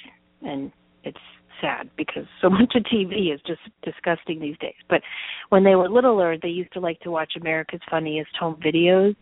[0.43, 0.73] and
[1.05, 1.19] it's
[1.61, 4.75] sad because so much of TV is just disgusting these days.
[4.89, 5.03] But
[5.49, 9.17] when they were littler, they used to like to watch America's Funniest Home Videos.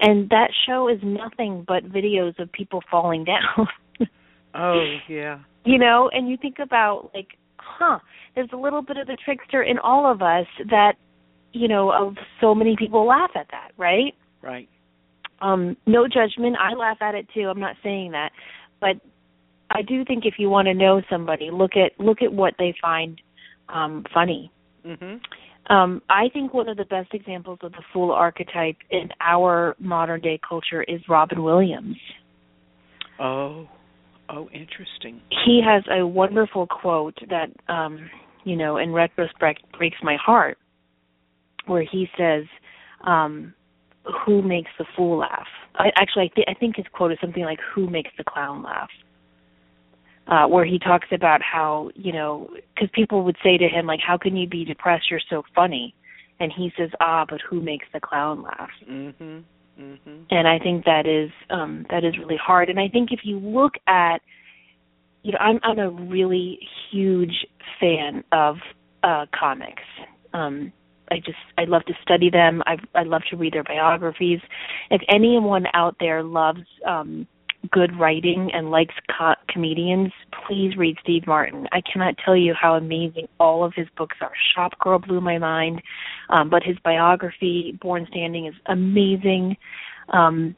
[0.00, 3.66] And that show is nothing but videos of people falling down.
[4.54, 5.40] oh, yeah.
[5.64, 7.36] You know, and you think about like
[7.78, 7.98] huh,
[8.34, 10.94] there's a little bit of the trickster in all of us that,
[11.52, 14.14] you know, of so many people laugh at that, right?
[14.42, 14.68] Right.
[15.40, 16.56] Um, no judgment.
[16.60, 17.48] I laugh at it too.
[17.48, 18.30] I'm not saying that,
[18.80, 18.96] but
[19.70, 22.74] I do think if you want to know somebody, look at look at what they
[22.80, 23.20] find
[23.68, 24.50] um, funny.
[24.84, 25.20] Mhm.
[25.70, 30.20] Um, I think one of the best examples of the fool archetype in our modern
[30.20, 31.98] day culture is Robin Williams.
[33.20, 33.68] Oh,
[34.28, 35.20] oh, interesting.
[35.44, 38.10] He has a wonderful quote that, um,
[38.44, 40.58] you know, in retrospect breaks my heart,
[41.66, 42.44] where he says,
[43.06, 43.54] um,
[44.24, 47.44] "Who makes the fool laugh?" I, actually, I, th- I think his quote is something
[47.44, 48.90] like, "Who makes the clown laugh?"
[50.28, 54.00] uh, where he talks about how you know because people would say to him like
[54.06, 55.94] how can you be depressed you're so funny
[56.40, 59.42] and he says ah but who makes the clown laugh mhm
[59.78, 63.20] mhm and i think that is um that is really hard and i think if
[63.24, 64.20] you look at
[65.22, 66.58] you know i'm i'm a really
[66.90, 67.46] huge
[67.80, 68.56] fan of
[69.02, 69.82] uh comics
[70.34, 70.72] um
[71.10, 72.62] I just I love to study them.
[72.66, 74.40] I I love to read their biographies.
[74.90, 77.26] If anyone out there loves um
[77.70, 80.12] good writing and likes co- comedians,
[80.46, 81.66] please read Steve Martin.
[81.72, 84.32] I cannot tell you how amazing all of his books are.
[84.54, 85.82] Shop Girl blew my mind,
[86.30, 89.56] um, but his biography, Born Standing, is amazing.
[90.10, 90.54] Um,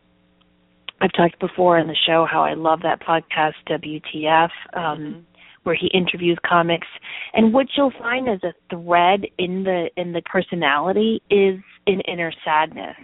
[1.01, 5.21] I've talked before on the show how I love that podcast WTF, um, mm-hmm.
[5.63, 6.89] where he interviews comics.
[7.33, 12.33] And what you'll find as a thread in the in the personality is an inner
[12.45, 12.97] sadness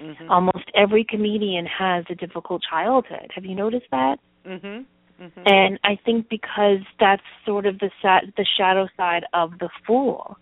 [0.00, 0.30] Mm-hmm.
[0.30, 3.30] Almost every comedian has a difficult childhood.
[3.34, 4.18] Have you noticed that?
[4.46, 4.86] Mhm.
[5.20, 5.42] Mm-hmm.
[5.44, 10.38] And I think because that's sort of the sa- the shadow side of the fool.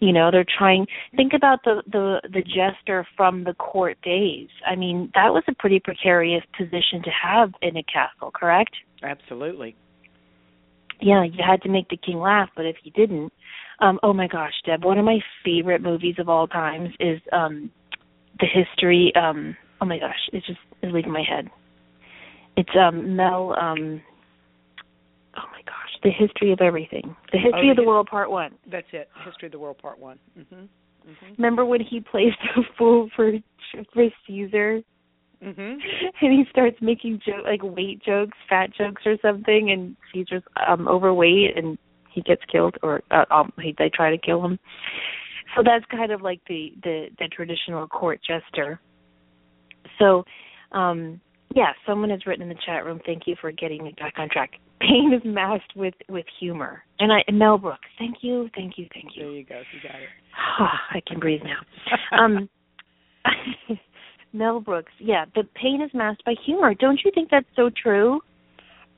[0.00, 4.48] You know, they're trying think about the the the jester from the court days.
[4.66, 8.74] I mean, that was a pretty precarious position to have in a castle, correct?
[9.02, 9.76] Absolutely.
[11.00, 13.32] Yeah, you had to make the king laugh, but if you didn't,
[13.80, 17.70] um oh my gosh, Deb, one of my favorite movies of all times is um
[18.40, 21.48] the history um oh my gosh it's just it's leaving my head.
[22.56, 24.02] It's um mel um
[25.36, 27.14] oh my gosh the history of everything.
[27.32, 28.52] The history oh, of the world part one.
[28.70, 30.18] That's it history of the world part one.
[30.38, 30.68] Mhm
[31.08, 31.34] mm-hmm.
[31.36, 33.32] remember when he plays the fool for
[33.92, 34.80] for caesar?
[35.42, 35.78] Mhm
[36.20, 40.88] and he starts making joke like weight jokes fat jokes or something and caesar's um
[40.88, 41.78] overweight and
[42.12, 44.58] he gets killed or uh, um they try to kill him
[45.56, 48.80] so that's kind of like the the, the traditional court jester.
[49.98, 50.24] So,
[50.72, 51.20] um,
[51.54, 53.00] yeah, someone has written in the chat room.
[53.04, 54.52] Thank you for getting me back on track.
[54.80, 57.88] Pain is masked with with humor, and I Mel Brooks.
[57.98, 59.22] Thank you, thank you, thank you.
[59.22, 59.62] There you go.
[59.72, 60.08] You got it.
[60.90, 62.18] I can breathe now.
[62.18, 62.48] Um,
[64.32, 64.92] Mel Brooks.
[64.98, 66.74] Yeah, the pain is masked by humor.
[66.74, 68.20] Don't you think that's so true?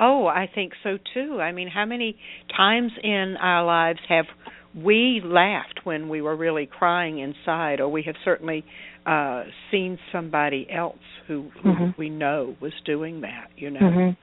[0.00, 1.40] Oh, I think so too.
[1.40, 2.16] I mean, how many
[2.56, 4.26] times in our lives have
[4.74, 8.64] we laughed when we were really crying inside, or we have certainly
[9.06, 10.96] uh seen somebody else
[11.28, 11.90] who, who mm-hmm.
[11.98, 13.48] we know was doing that.
[13.56, 13.80] You know.
[13.80, 14.20] Mm-hmm.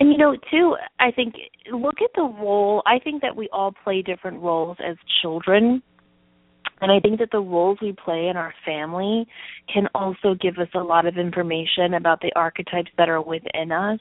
[0.00, 1.34] And you know, too, I think
[1.72, 2.82] look at the role.
[2.86, 5.82] I think that we all play different roles as children.
[6.80, 9.26] And I think that the roles we play in our family
[9.72, 14.00] can also give us a lot of information about the archetypes that are within us.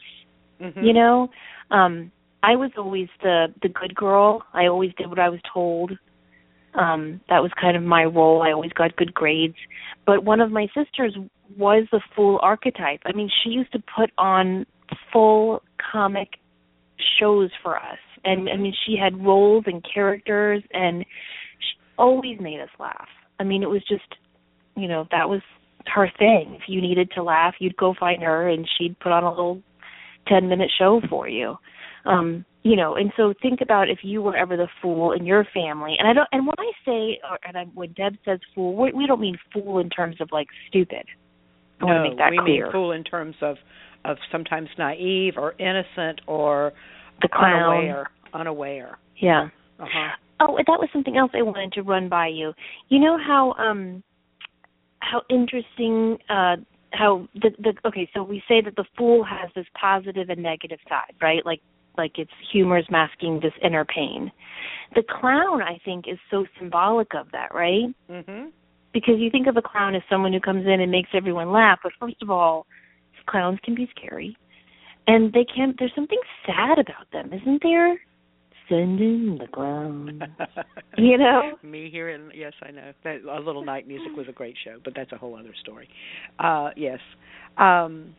[0.62, 0.84] Mm-hmm.
[0.84, 1.30] You know,
[1.72, 2.12] um
[2.46, 4.44] I was always the the good girl.
[4.54, 5.94] I always did what I was told.
[6.76, 8.44] Um, that was kind of my role.
[8.44, 9.56] I always got good grades.
[10.06, 11.16] But one of my sisters
[11.58, 13.00] was the fool archetype.
[13.06, 14.68] I mean, she used to put on
[15.12, 16.34] full comic
[17.20, 17.98] shows for us.
[18.24, 21.04] And I mean, she had roles and characters and
[21.60, 23.08] she always made us laugh.
[23.40, 24.16] I mean, it was just,
[24.76, 25.42] you know, that was
[25.88, 26.58] her thing.
[26.62, 29.62] If you needed to laugh, you'd go find her and she'd put on a little
[30.28, 31.58] 10 minute show for you
[32.06, 35.46] um you know and so think about if you were ever the fool in your
[35.54, 35.96] family.
[35.98, 38.92] And i don't and when i say or, and I, when deb says fool we,
[38.94, 41.06] we don't mean fool in terms of like stupid.
[41.82, 42.64] I no, want to make that we clear.
[42.66, 43.58] mean fool in terms of
[44.06, 46.74] of sometimes naive or innocent or
[47.22, 47.54] the clown.
[47.56, 48.98] unaware unaware.
[49.20, 49.48] Yeah.
[49.80, 50.10] Uh-huh.
[50.40, 52.54] Oh that was something else i wanted to run by you.
[52.90, 54.04] You know how um
[55.00, 56.56] how interesting uh
[56.92, 60.80] how the the okay so we say that the fool has this positive and negative
[60.88, 61.46] side right?
[61.46, 61.62] Like
[61.98, 64.32] like it's humor's masking this inner pain.
[64.96, 67.94] The clown, I think, is so symbolic of that, right?
[68.10, 68.52] Mhm.
[68.94, 71.80] Because you think of a clown as someone who comes in and makes everyone laugh,
[71.84, 72.66] but first of all,
[73.28, 74.38] clowns can be scary,
[75.08, 75.76] and they can.
[75.78, 78.00] There's something sad about them, isn't there?
[78.70, 80.22] Send in the clown.
[80.98, 81.58] you know.
[81.62, 84.80] Me here, and yes, I know that a little night music was a great show,
[84.84, 85.88] but that's a whole other story.
[86.40, 87.00] Uh Yes.
[87.58, 88.16] Um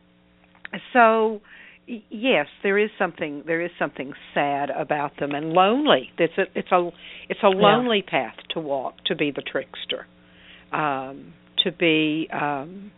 [0.93, 1.41] So
[1.87, 6.11] yes, there is something there is something sad about them and lonely.
[6.19, 6.91] It's a it's a
[7.29, 8.11] it's a lonely yeah.
[8.11, 10.07] path to walk to be the trickster.
[10.73, 12.93] Um to be um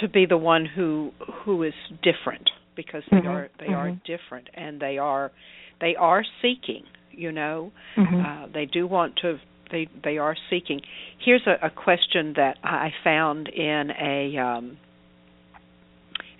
[0.00, 1.12] to be the one who
[1.44, 3.28] who is different because they mm-hmm.
[3.28, 3.74] are they mm-hmm.
[3.74, 5.32] are different and they are
[5.80, 6.84] they are seeking
[7.18, 8.20] You know, mm-hmm.
[8.20, 9.38] uh, they do want to.
[9.72, 10.80] They they are seeking.
[11.24, 14.78] Here's a, a question that I found in a um,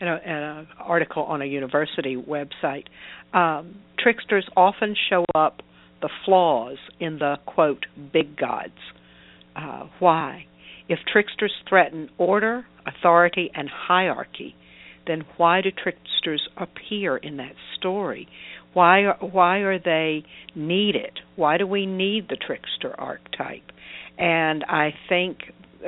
[0.00, 2.84] in an article on a university website.
[3.32, 5.62] Um, tricksters often show up
[6.00, 8.78] the flaws in the quote big gods.
[9.56, 10.46] Uh, why?
[10.88, 14.54] If tricksters threaten order, authority, and hierarchy,
[15.06, 18.28] then why do tricksters appear in that story?
[18.72, 21.18] Why are, why are they needed?
[21.36, 23.72] Why do we need the trickster archetype?
[24.18, 25.38] And I think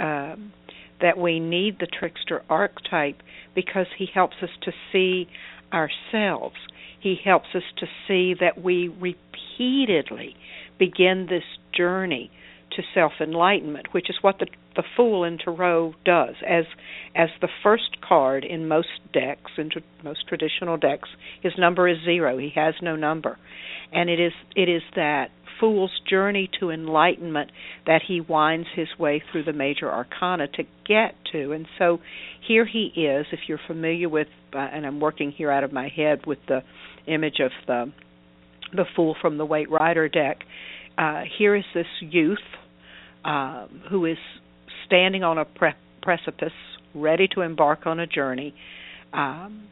[0.01, 0.53] um,
[1.01, 3.23] that we need the trickster archetype
[3.54, 5.28] because he helps us to see
[5.72, 6.56] ourselves.
[7.00, 10.36] He helps us to see that we repeatedly
[10.78, 11.44] begin this
[11.76, 12.30] journey
[12.76, 16.36] to self enlightenment, which is what the the Fool in Tarot does.
[16.46, 16.64] As
[17.14, 21.08] as the first card in most decks, in tr- most traditional decks,
[21.42, 22.38] his number is zero.
[22.38, 23.38] He has no number,
[23.92, 25.30] and it is it is that
[25.61, 27.51] Fool's journey to enlightenment
[27.87, 31.53] that he winds his way through the major arcana to get to.
[31.53, 31.99] And so
[32.46, 33.27] here he is.
[33.31, 36.62] If you're familiar with, uh, and I'm working here out of my head with the
[37.07, 37.92] image of the
[38.73, 40.38] the Fool from the Waite Rider deck.
[40.96, 42.38] Uh, here is this youth
[43.25, 44.18] um, who is
[44.87, 46.53] standing on a pre- precipice,
[46.94, 48.55] ready to embark on a journey.
[49.12, 49.64] Um,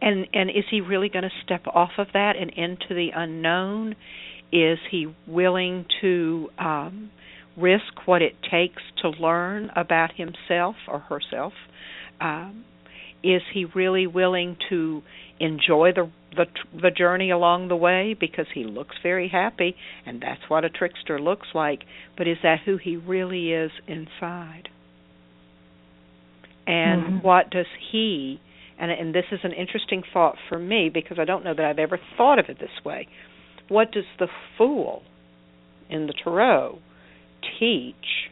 [0.00, 3.94] and and is he really going to step off of that and into the unknown?
[4.52, 7.10] Is he willing to um,
[7.56, 11.52] risk what it takes to learn about himself or herself?
[12.20, 12.64] Um,
[13.22, 15.02] is he really willing to
[15.38, 16.46] enjoy the the
[16.80, 19.74] the journey along the way because he looks very happy
[20.06, 21.80] and that's what a trickster looks like
[22.16, 24.68] but is that who he really is inside
[26.66, 27.26] and mm-hmm.
[27.26, 28.40] what does he
[28.78, 31.78] and and this is an interesting thought for me because I don't know that I've
[31.78, 33.08] ever thought of it this way
[33.70, 34.28] what does the
[34.58, 35.02] fool
[35.88, 36.78] in the tarot
[37.58, 38.30] teach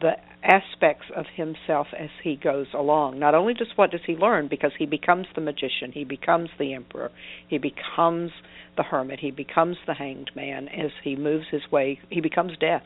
[0.00, 3.18] the aspects of himself as he goes along.
[3.18, 6.74] Not only just what does he learn, because he becomes the magician, he becomes the
[6.74, 7.10] emperor,
[7.48, 8.30] he becomes
[8.76, 12.84] the hermit, he becomes the hanged man as he moves his way, he becomes death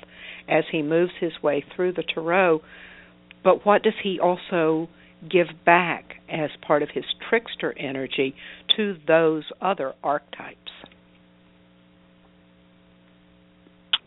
[0.49, 2.63] as he moves his way through the tarot.
[3.43, 4.89] But what does he also
[5.29, 8.35] give back as part of his trickster energy
[8.77, 10.60] to those other archetypes?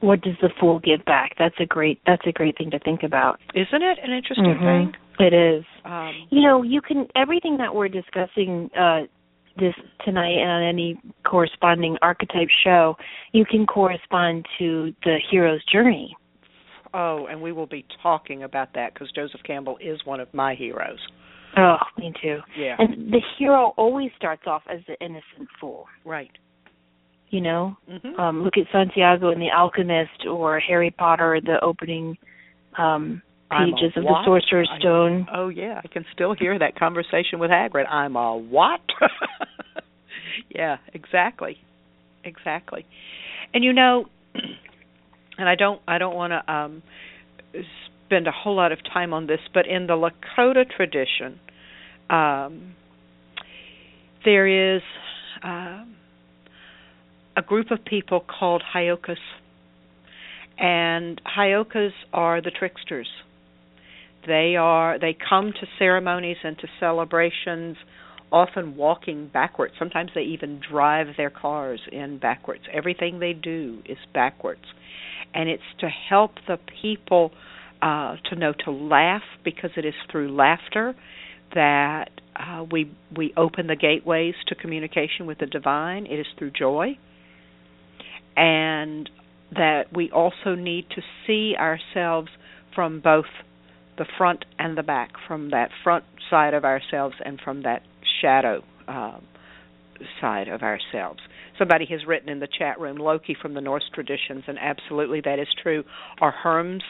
[0.03, 1.31] What does the fool give back?
[1.39, 3.39] That's a great that's a great thing to think about.
[3.55, 4.91] Isn't it an interesting mm-hmm.
[4.91, 5.25] thing?
[5.25, 5.63] It is.
[5.85, 9.01] Um, you know, you can everything that we're discussing uh
[9.57, 12.95] this tonight and on any corresponding archetype show,
[13.31, 16.15] you can correspond to the hero's journey.
[16.93, 20.55] Oh, and we will be talking about that because Joseph Campbell is one of my
[20.55, 20.99] heroes.
[21.55, 22.39] Oh, me too.
[22.57, 22.75] Yeah.
[22.79, 25.85] And the hero always starts off as the innocent fool.
[26.03, 26.31] Right
[27.33, 28.19] you know mm-hmm.
[28.19, 32.15] um look at santiago and the alchemist or harry potter the opening
[32.77, 35.27] um pages of the sorcerer's stone.
[35.33, 37.87] Oh yeah i can still hear that conversation with hagrid.
[37.89, 38.81] I'm a what?
[40.49, 41.57] Yeah exactly
[42.23, 42.85] exactly.
[43.53, 44.05] And you know
[45.37, 46.83] and i don't i don't want to um
[48.05, 51.39] spend a whole lot of time on this but in the lakota tradition
[52.09, 52.73] um
[54.25, 54.81] there is
[55.43, 55.95] um
[57.35, 59.17] a group of people called Heyokas.
[60.57, 63.07] And Heyokas are the tricksters.
[64.25, 67.77] They are they come to ceremonies and to celebrations
[68.31, 69.73] often walking backwards.
[69.77, 72.63] Sometimes they even drive their cars in backwards.
[72.71, 74.63] Everything they do is backwards.
[75.33, 77.31] And it's to help the people
[77.81, 80.95] uh, to know to laugh because it is through laughter
[81.53, 86.05] that uh, we we open the gateways to communication with the divine.
[86.05, 86.97] It is through joy
[88.35, 89.09] and
[89.51, 92.29] that we also need to see ourselves
[92.73, 93.25] from both
[93.97, 97.83] the front and the back, from that front side of ourselves and from that
[98.21, 99.23] shadow um,
[100.19, 101.19] side of ourselves.
[101.59, 105.39] Somebody has written in the chat room Loki from the Norse traditions, and absolutely that
[105.39, 105.83] is true.
[106.19, 106.81] Are Hermes,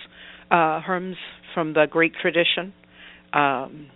[0.49, 1.17] uh, Hermes
[1.53, 2.73] from the Greek tradition?
[3.33, 3.87] Um,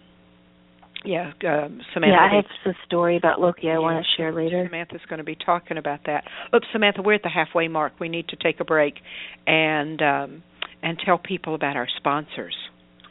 [1.05, 2.15] yeah, um, Samantha.
[2.15, 4.65] Yeah, I have a story about Loki I yeah, want to share later.
[4.65, 6.23] Samantha's going to be talking about that.
[6.55, 7.93] Oops, Samantha, we're at the halfway mark.
[7.99, 8.95] We need to take a break
[9.45, 10.43] and um,
[10.81, 12.55] and tell people about our sponsors.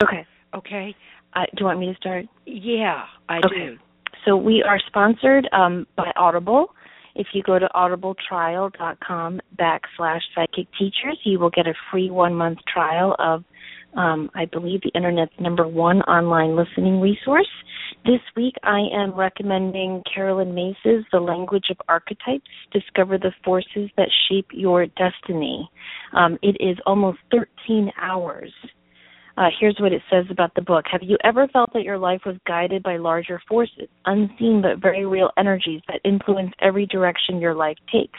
[0.02, 0.26] Okay.
[0.54, 0.94] Okay.
[1.34, 2.26] Uh, do you want me to start?
[2.46, 3.48] Yeah, I okay.
[3.54, 3.76] do.
[4.24, 6.70] So we are sponsored um, by Audible.
[7.14, 12.58] If you go to audibletrial.com backslash psychic teachers, you will get a free one month
[12.72, 13.44] trial of
[13.96, 17.48] um, I believe, the internet's number one online listening resource.
[18.04, 24.10] This week, I am recommending Caroline Myss's The Language of Archetypes Discover the Forces That
[24.28, 25.68] Shape Your Destiny.
[26.12, 28.52] Um, it is almost 13 hours.
[29.38, 30.84] Uh, here's what it says about the book.
[30.90, 35.04] Have you ever felt that your life was guided by larger forces, unseen but very
[35.04, 38.18] real energies that influence every direction your life takes?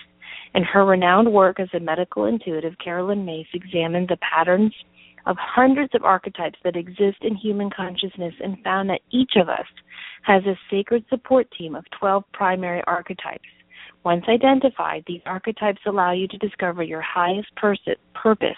[0.53, 4.73] In her renowned work as a medical intuitive, Caroline Myss examined the patterns
[5.27, 9.65] of hundreds of archetypes that exist in human consciousness and found that each of us
[10.23, 13.47] has a sacred support team of 12 primary archetypes.
[14.05, 17.79] Once identified, these archetypes allow you to discover your highest pers-
[18.15, 18.57] purpose,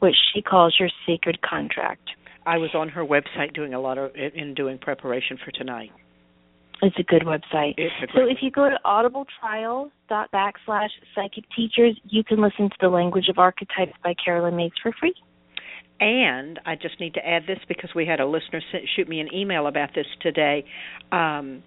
[0.00, 2.10] which she calls your sacred contract.
[2.46, 5.90] I was on her website doing a lot of in doing preparation for tonight.
[6.82, 7.74] It's a good website.
[8.14, 12.88] so if you go to audibletrial dot backslash psychic teachers, you can listen to the
[12.88, 15.14] language of archetypes by Caroline Myss for free.
[16.00, 18.60] And I just need to add this because we had a listener
[18.96, 20.64] shoot me an email about this today.
[21.12, 21.62] Um,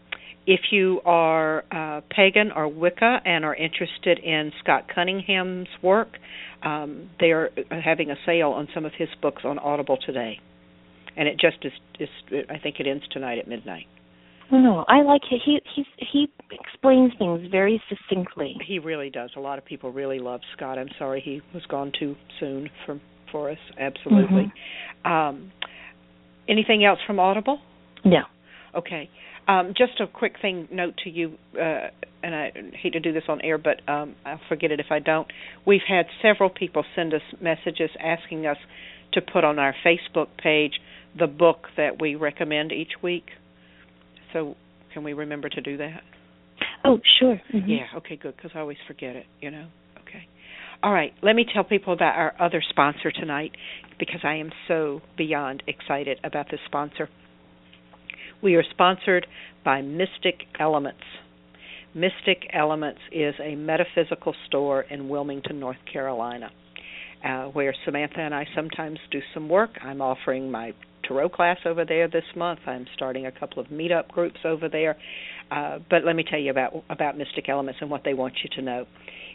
[0.46, 6.18] if you are uh, pagan or Wicca and are interested in Scott Cunningham's work,
[6.64, 10.40] um, they are having a sale on some of his books on Audible today,
[11.16, 11.72] and it just is.
[12.00, 12.10] is
[12.50, 13.86] I think it ends tonight at midnight.
[14.52, 15.42] Oh, no, I like it.
[15.46, 18.58] He he he explains things very succinctly.
[18.68, 19.30] He really does.
[19.38, 20.78] A lot of people really love Scott.
[20.78, 23.00] I'm sorry he was gone too soon for
[23.34, 23.58] for us.
[23.78, 24.54] Absolutely.
[25.06, 25.12] Mm-hmm.
[25.12, 25.52] Um,
[26.48, 27.60] anything else from Audible?
[28.06, 28.22] No.
[28.74, 29.10] Okay.
[29.48, 31.90] Um, just a quick thing note to you, uh,
[32.24, 35.00] and I hate to do this on air, but um, I'll forget it if I
[35.00, 35.28] don't.
[35.68, 38.56] We've had several people send us messages asking us
[39.12, 40.74] to put on our Facebook page
[41.20, 43.26] the book that we recommend each week.
[44.32, 44.56] So,
[44.94, 46.02] can we remember to do that?
[46.86, 47.42] Oh, sure.
[47.54, 47.70] Mm-hmm.
[47.70, 47.86] Yeah.
[47.98, 48.16] Okay.
[48.16, 48.36] Good.
[48.36, 49.26] Because I always forget it.
[49.42, 49.68] You know.
[50.84, 51.14] All right.
[51.24, 53.54] Let me tell people about our other sponsor tonight
[54.00, 57.08] because I am so beyond excited about this sponsor.
[58.42, 59.26] We are sponsored
[59.64, 61.00] by Mystic Elements.
[61.96, 66.50] Mystic Elements is a metaphysical store in Wilmington, North Carolina,
[67.24, 69.70] uh, where Samantha and I sometimes do some work.
[69.82, 70.74] I'm offering my
[71.08, 72.60] tarot class over there this month.
[72.68, 74.98] I'm starting a couple of meetup groups over there.
[75.50, 78.50] Uh, but let me tell you about about Mystic Elements and what they want you
[78.58, 78.86] to know.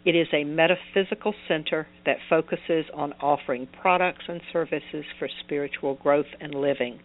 [0.05, 6.27] It is a metaphysical center that focuses on offering products and services for spiritual growth
[6.41, 7.01] and living.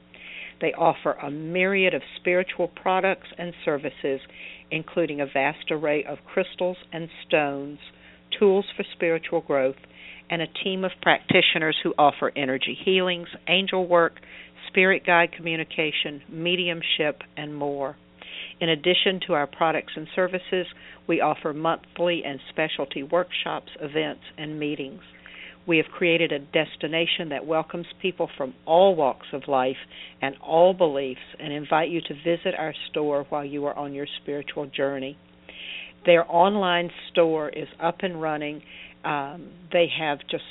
[0.61, 4.21] They offer a myriad of spiritual products and services,
[4.71, 7.79] including a vast array of crystals and stones,
[8.39, 9.75] tools for spiritual growth,
[10.29, 14.13] and a team of practitioners who offer energy healings, angel work,
[14.67, 17.97] spirit guide communication, mediumship, and more.
[18.59, 20.67] In addition to our products and services,
[21.07, 25.01] we offer monthly and specialty workshops, events, and meetings.
[25.65, 29.77] We have created a destination that welcomes people from all walks of life
[30.21, 34.07] and all beliefs and invite you to visit our store while you are on your
[34.21, 35.17] spiritual journey.
[36.05, 38.61] Their online store is up and running.
[39.05, 40.43] Um, they have just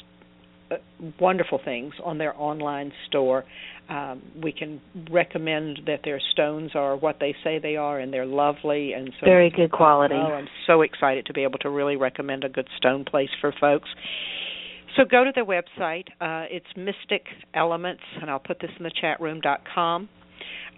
[1.21, 3.45] wonderful things on their online store.
[3.89, 8.27] Um, we can recommend that their stones are what they say they are, and they're
[8.27, 10.15] lovely and so very good quality.
[10.15, 13.53] Oh, I'm so excited to be able to really recommend a good stone place for
[13.61, 13.89] folks.
[14.97, 16.07] So go to their website.
[16.21, 19.41] Uh, it's Mystic Elements, and I'll put this in the chat room.
[19.41, 20.09] dot com.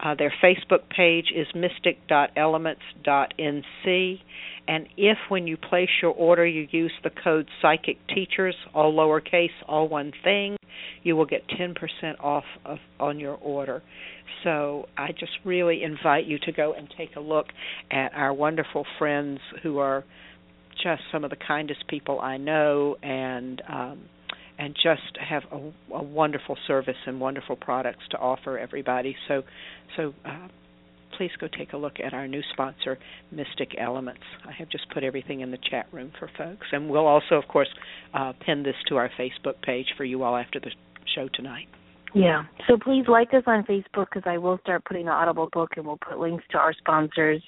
[0.00, 4.20] Uh, their Facebook page is mystic.elements.nc.
[4.66, 9.50] And if, when you place your order, you use the code Psychic Teachers, all lowercase,
[9.68, 10.56] all one thing,
[11.02, 11.74] you will get 10%
[12.20, 13.82] off of, on your order.
[14.42, 17.46] So I just really invite you to go and take a look
[17.90, 20.04] at our wonderful friends who are
[20.82, 24.00] just some of the kindest people I know, and um,
[24.58, 29.16] and just have a, a, wonderful service and wonderful products to offer everybody.
[29.28, 29.42] So,
[29.96, 30.48] so uh,
[31.16, 32.98] please go take a look at our new sponsor,
[33.30, 34.22] Mystic Elements.
[34.46, 37.48] I have just put everything in the chat room for folks, and we'll also, of
[37.48, 37.68] course,
[38.12, 40.70] uh, pin this to our Facebook page for you all after the
[41.14, 41.66] show tonight.
[42.14, 42.44] Yeah.
[42.68, 45.84] So please like us on Facebook because I will start putting the Audible book and
[45.84, 47.42] we'll put links to our sponsors.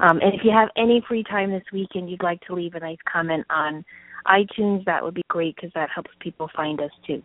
[0.00, 2.80] Um, and if you have any free time this weekend, you'd like to leave a
[2.80, 3.84] nice comment on
[4.26, 7.22] iTunes, that would be great because that helps people find us too.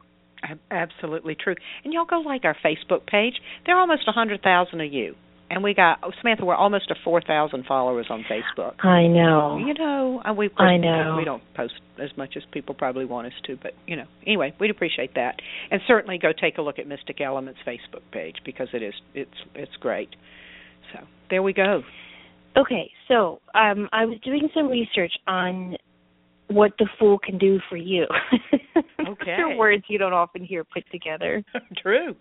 [0.72, 1.56] Absolutely true.
[1.84, 3.36] And y'all go like our Facebook page.
[3.66, 5.16] There are almost a hundred thousand of you
[5.52, 6.46] and we got oh, Samantha.
[6.46, 8.84] We're almost to four thousand followers on Facebook.
[8.86, 9.58] I know.
[9.58, 13.34] You know, we I know we don't post as much as people probably want us
[13.46, 15.36] to, but you know, anyway, we'd appreciate that.
[15.70, 19.30] And certainly go take a look at Mystic Elements Facebook page because it is it's
[19.54, 20.10] it's great.
[20.94, 21.84] So there we go.
[22.58, 25.76] Okay, so um, I was doing some research on
[26.54, 28.06] what the fool can do for you.
[29.08, 29.36] Okay.
[29.38, 31.44] They're words you don't often hear put together.
[31.78, 32.16] True.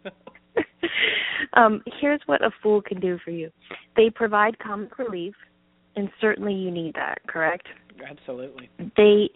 [1.55, 3.51] um, here's what a fool can do for you.
[3.97, 5.35] They provide comic relief,
[5.97, 7.69] and certainly you need that, correct?
[8.09, 8.71] Absolutely.
[8.97, 9.31] They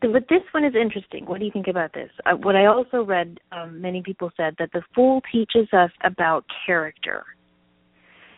[0.00, 1.24] but this one is interesting.
[1.24, 2.10] What do you think about this?
[2.26, 6.44] Uh, what I also read, um, many people said that the fool teaches us about
[6.66, 7.24] character.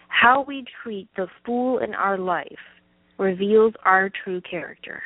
[0.06, 2.46] How we treat the fool in our life
[3.18, 5.02] reveals our true character.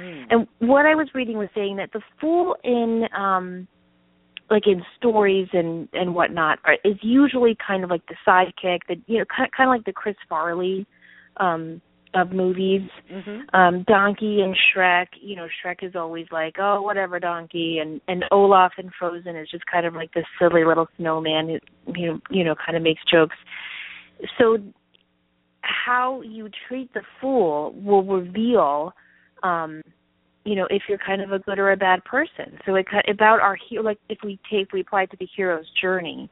[0.00, 0.24] Mm.
[0.30, 3.68] And what I was reading was saying that the fool in um
[4.50, 8.98] like in stories and and whatnot are, is usually kind of like the sidekick, that
[9.06, 10.86] you know, kind kind of like the Chris Farley
[11.38, 11.80] um
[12.14, 12.88] of movies.
[13.10, 13.54] Mm-hmm.
[13.54, 18.24] Um Donkey and Shrek, you know, Shrek is always like, "Oh, whatever, Donkey," and and
[18.30, 22.20] Olaf in Frozen is just kind of like this silly little snowman who you know,
[22.30, 23.36] you know, kind of makes jokes.
[24.38, 24.58] So
[25.62, 28.92] how you treat the fool will reveal
[29.44, 29.82] um
[30.44, 32.58] you know if you're kind of a good or a bad person.
[32.66, 35.66] So it about our hero like if we take we apply it to the hero's
[35.80, 36.28] journey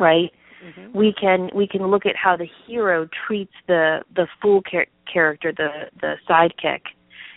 [0.00, 0.30] right?
[0.64, 0.98] Mm-hmm.
[0.98, 5.52] we can we can look at how the hero treats the the fool char- character
[5.56, 5.68] the
[6.00, 6.80] the sidekick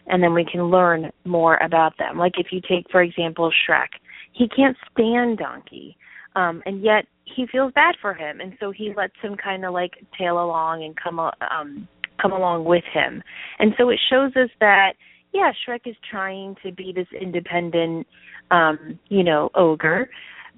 [0.08, 2.18] and then we can learn more about them.
[2.18, 3.90] Like if you take for example shrek
[4.32, 5.96] he can't stand donkey
[6.36, 9.72] um and yet he feels bad for him and so he lets him kind of
[9.72, 11.88] like tail along and come um
[12.22, 13.24] come along with him.
[13.60, 14.94] And so it shows us that
[15.34, 18.06] yeah shrek is trying to be this independent
[18.52, 20.10] um you know ogre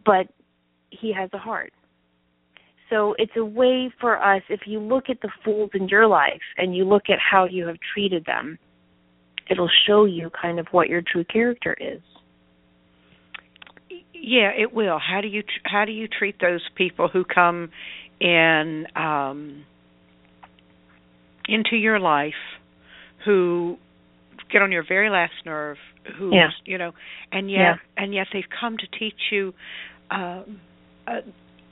[0.05, 0.27] but
[0.89, 1.73] he has a heart.
[2.89, 6.41] So it's a way for us if you look at the fools in your life
[6.57, 8.59] and you look at how you have treated them
[9.49, 12.01] it'll show you kind of what your true character is.
[14.13, 14.99] Yeah it will.
[14.99, 17.69] How do you how do you treat those people who come
[18.19, 19.65] in um
[21.47, 22.33] into your life
[23.25, 23.77] who
[24.51, 25.77] get on your very last nerve
[26.17, 26.49] who Yeah.
[26.65, 26.91] you know
[27.31, 27.75] and yet Yeah.
[27.97, 29.53] and yet they've come to teach you
[30.11, 30.59] um
[31.07, 31.21] uh,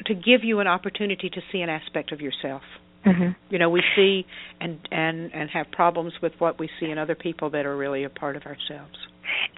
[0.06, 2.64] to give you an opportunity to see an aspect of yourself
[3.06, 4.26] mhm you know we see
[4.60, 8.04] and and and have problems with what we see in other people that are really
[8.04, 8.98] a part of ourselves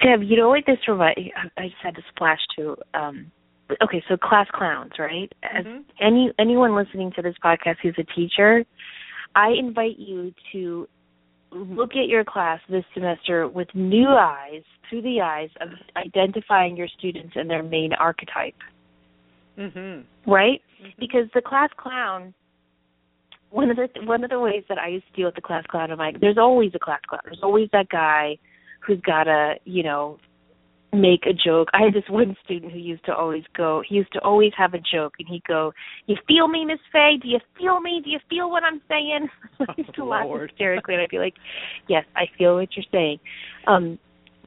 [0.03, 1.15] Deb, you know what this remind
[1.57, 3.31] I just had to splash to um
[3.81, 5.31] okay, so class clowns, right?
[5.43, 5.83] Mhm.
[5.99, 8.65] any anyone listening to this podcast who's a teacher,
[9.35, 10.87] I invite you to
[11.51, 16.87] look at your class this semester with new eyes, through the eyes of identifying your
[16.97, 18.55] students and their main archetype,
[19.57, 20.61] mhm right?
[20.81, 20.93] Mhm.
[20.97, 22.33] Because the class clown
[23.53, 25.63] one of the one of the ways that I used to deal with the class
[25.67, 27.21] clown, I'm like, there's always a class clown.
[27.25, 28.37] There's always that guy
[28.79, 30.17] who's got a you know,
[30.93, 31.69] make a joke.
[31.73, 34.73] I had this one student who used to always go he used to always have
[34.73, 35.73] a joke and he'd go,
[36.05, 37.17] You feel me, Miss Faye?
[37.21, 38.01] Do you feel me?
[38.03, 39.27] Do you feel what I'm saying?
[39.59, 40.49] I used to Oh, laugh Lord.
[40.51, 41.35] hysterically and I'd be like,
[41.89, 43.19] Yes, I feel what you're saying.
[43.67, 43.97] Um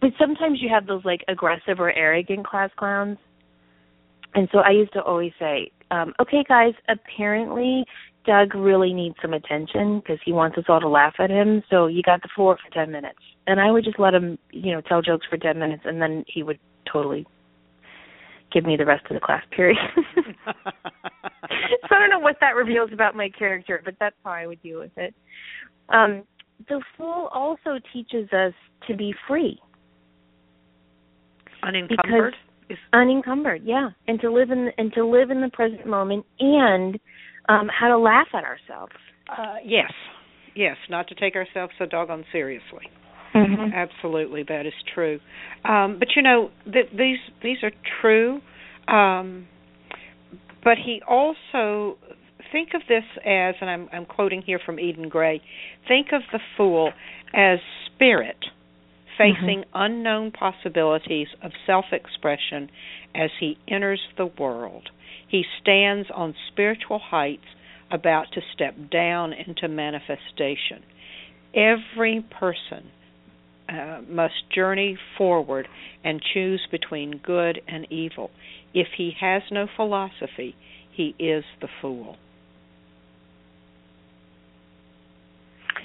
[0.01, 3.18] but sometimes you have those like aggressive or arrogant class clowns.
[4.34, 7.84] And so I used to always say, um, okay, guys, apparently
[8.26, 11.62] Doug really needs some attention because he wants us all to laugh at him.
[11.70, 13.18] So you got the floor for 10 minutes.
[13.46, 16.24] And I would just let him, you know, tell jokes for 10 minutes and then
[16.26, 16.58] he would
[16.90, 17.26] totally
[18.52, 19.78] give me the rest of the class period.
[20.16, 20.32] so
[21.90, 24.80] I don't know what that reveals about my character, but that's how I would deal
[24.80, 25.14] with it.
[25.88, 26.24] Um,
[26.68, 28.52] the fool also teaches us
[28.88, 29.58] to be free.
[31.62, 32.34] unencumbered
[32.92, 36.98] unencumbered yeah and to live in and to live in the present moment and
[37.49, 38.92] um how to laugh at ourselves
[39.30, 39.92] uh yes
[40.55, 42.90] yes not to take ourselves so doggone seriously
[43.34, 43.72] mm-hmm.
[43.74, 45.20] Absolutely, that is true.
[45.64, 48.40] Um, but you know, th- these these are true.
[48.88, 49.47] Um,
[50.64, 51.99] but he also
[52.53, 55.40] think of this as, and I'm I'm quoting here from Eden Gray.
[55.86, 56.92] Think of the fool
[57.34, 57.59] as
[57.94, 58.38] spirit
[59.18, 62.70] facing unknown possibilities of self-expression
[63.14, 64.88] as he enters the world.
[65.28, 67.46] He stands on spiritual heights
[67.90, 70.82] about to step down into manifestation.
[71.54, 72.90] Every person
[73.68, 75.66] uh, must journey forward
[76.04, 78.30] and choose between good and evil.
[78.74, 80.54] If he has no philosophy,
[80.92, 82.16] he is the fool.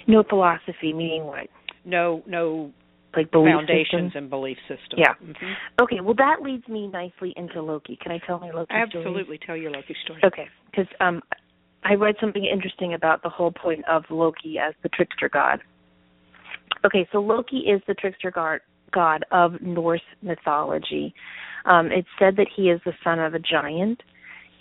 [0.08, 1.48] no philosophy meaning what
[1.86, 2.72] No, no
[3.16, 4.12] like belief foundations systems?
[4.16, 4.98] and belief systems.
[4.98, 5.14] Yeah.
[5.20, 8.82] hmm okay well that leads me nicely into loki can i tell my loki story?
[8.82, 9.40] Absolutely.
[9.46, 10.22] Tell your Loki story.
[10.24, 11.22] Okay, because um,
[11.84, 15.62] I read something interesting about the whole point of Loki as the trickster god.
[16.86, 18.60] Okay, so Loki is the trickster god,
[18.92, 21.14] god of Norse mythology.
[21.66, 24.02] Um, it's said that he is the son of a giant.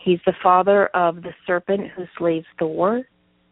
[0.03, 3.03] He's the father of the serpent who slays Thor.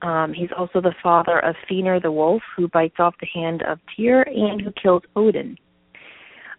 [0.02, 3.78] Um, he's also the father of Fenrir the wolf, who bites off the hand of
[3.96, 5.56] Tyr and who kills Odin.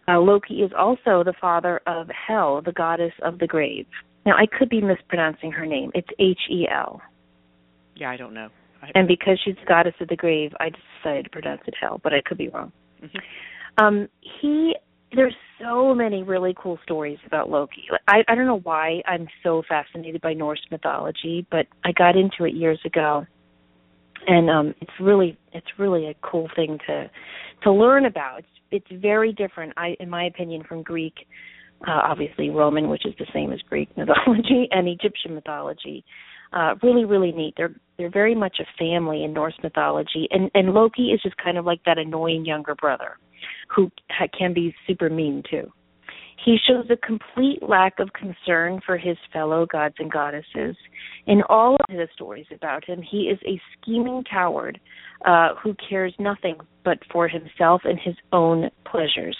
[0.08, 3.86] Uh, Loki is also the father of Hel, the goddess of the grave.
[4.26, 5.90] Now, I could be mispronouncing her name.
[5.94, 7.00] It's H E L.
[7.96, 8.48] Yeah, I don't know.
[8.82, 8.90] I...
[8.94, 10.70] And because she's the goddess of the grave, I
[11.02, 12.72] decided to pronounce it Hel, but I could be wrong.
[13.02, 13.84] Mm-hmm.
[13.84, 14.08] Um,
[14.40, 14.74] he
[15.14, 17.84] there's so many really cool stories about Loki.
[18.08, 22.44] I I don't know why I'm so fascinated by Norse mythology, but I got into
[22.44, 23.26] it years ago.
[24.26, 27.10] And um it's really it's really a cool thing to
[27.62, 28.38] to learn about.
[28.38, 31.14] It's it's very different I in my opinion from Greek
[31.86, 36.04] uh obviously Roman which is the same as Greek mythology and Egyptian mythology.
[36.52, 37.54] Uh really really neat.
[37.56, 41.58] They're they're very much a family in Norse mythology and and Loki is just kind
[41.58, 43.16] of like that annoying younger brother
[43.74, 43.90] who
[44.38, 45.70] can be super mean too.
[46.42, 50.74] He shows a complete lack of concern for his fellow gods and goddesses.
[51.26, 54.80] In all of his stories about him, he is a scheming coward
[55.26, 59.36] uh, who cares nothing but for himself and his own pleasures.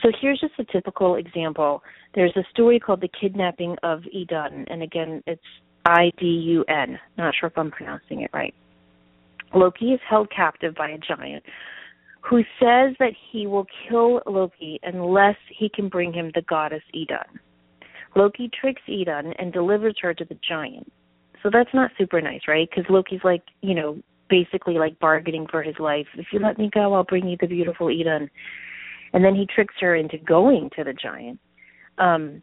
[0.00, 1.82] So here's just a typical example.
[2.14, 5.42] There's a story called The Kidnapping of Idun, and again, it's
[5.84, 7.00] I D U N.
[7.18, 8.54] Not sure if I'm pronouncing it right.
[9.52, 11.42] Loki is held captive by a giant
[12.28, 17.40] who says that he will kill Loki unless he can bring him the goddess Idun.
[18.16, 20.90] Loki tricks Idun and delivers her to the giant.
[21.42, 22.68] So that's not super nice, right?
[22.68, 23.98] Because Loki's like, you know,
[24.30, 26.06] basically like bargaining for his life.
[26.16, 28.30] If you let me go, I'll bring you the beautiful Idun.
[29.12, 31.38] And then he tricks her into going to the giant.
[31.98, 32.42] Um,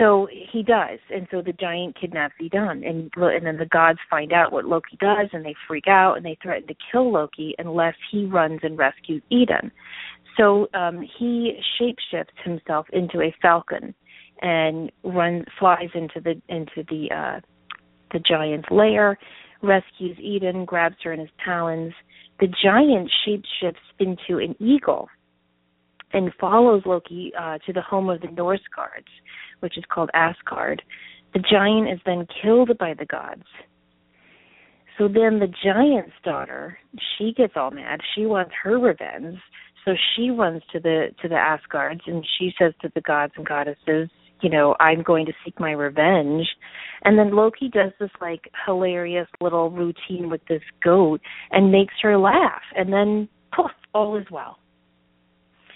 [0.00, 4.32] so he does, and so the giant kidnaps Idun, and and then the gods find
[4.32, 7.94] out what Loki does, and they freak out and they threaten to kill Loki unless
[8.10, 9.70] he runs and rescues Idun.
[10.38, 13.94] So um, he shapeshifts himself into a falcon
[14.40, 17.40] and runs flies into the into the uh,
[18.12, 19.18] the giant's lair,
[19.62, 21.92] rescues Idun, grabs her in his talons.
[22.40, 25.10] The giant shapeshifts into an eagle
[26.14, 29.06] and follows Loki uh, to the home of the Norse gods
[29.60, 30.82] which is called Asgard.
[31.32, 33.44] The giant is then killed by the gods.
[34.98, 36.78] So then the giant's daughter,
[37.16, 38.00] she gets all mad.
[38.14, 39.38] She wants her revenge.
[39.84, 43.46] So she runs to the to the Asgards and she says to the gods and
[43.46, 44.10] goddesses,
[44.42, 46.46] you know, I'm going to seek my revenge.
[47.02, 52.18] And then Loki does this like hilarious little routine with this goat and makes her
[52.18, 52.62] laugh.
[52.76, 54.58] And then poof, all is well.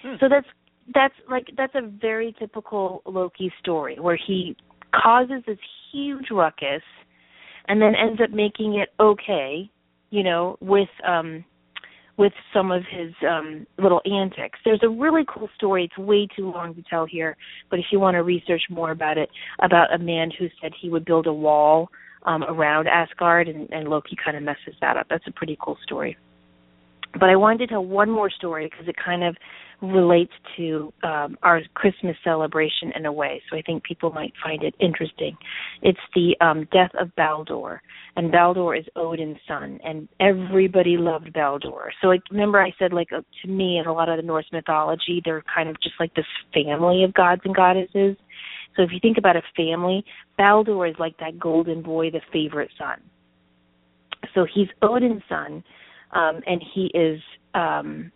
[0.02, 0.16] Hmm.
[0.20, 0.46] So that's
[0.92, 4.56] that's like that's a very typical Loki story where he
[4.94, 5.58] causes this
[5.92, 6.82] huge ruckus
[7.68, 9.70] and then ends up making it okay,
[10.10, 11.44] you know, with um
[12.16, 14.58] with some of his um little antics.
[14.64, 15.84] There's a really cool story.
[15.84, 17.36] It's way too long to tell here,
[17.70, 19.30] but if you want to research more about it,
[19.60, 21.88] about a man who said he would build a wall
[22.26, 25.06] um around Asgard and, and Loki kind of messes that up.
[25.08, 26.16] That's a pretty cool story.
[27.14, 29.36] But I wanted to tell one more story because it kind of
[29.82, 33.42] relates to um, our Christmas celebration in a way.
[33.50, 35.36] So I think people might find it interesting.
[35.82, 37.82] It's the um, death of Baldur,
[38.16, 41.92] and Baldur is Odin's son, and everybody loved Baldur.
[42.00, 44.46] So like, remember I said like uh, to me in a lot of the Norse
[44.52, 48.16] mythology, they're kind of just like this family of gods and goddesses.
[48.76, 50.04] So if you think about a family,
[50.36, 53.00] Baldur is like that golden boy, the favorite son.
[54.34, 55.62] So he's Odin's son
[56.14, 57.20] um, and he is
[57.54, 58.10] um,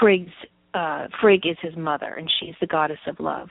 [0.00, 0.32] Frigg's.
[0.74, 3.48] Uh, Frigg is his mother, and she's the goddess of love.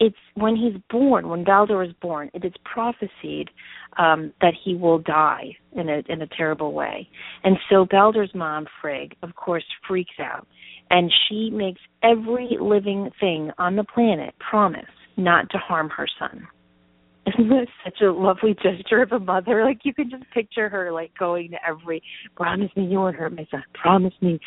[0.00, 3.50] It's when he's born, when Baldur is born, it is prophesied
[3.96, 7.08] um, that he will die in a in a terrible way,
[7.42, 10.46] and so Baldur's mom, Frigg, of course, freaks out,
[10.90, 14.84] and she makes every living thing on the planet promise
[15.16, 16.46] not to harm her son.
[17.26, 19.64] Isn't that such a lovely gesture of a mother?
[19.64, 22.02] Like you can just picture her like going to every
[22.36, 24.40] promise me you won't hurt my son, promise me.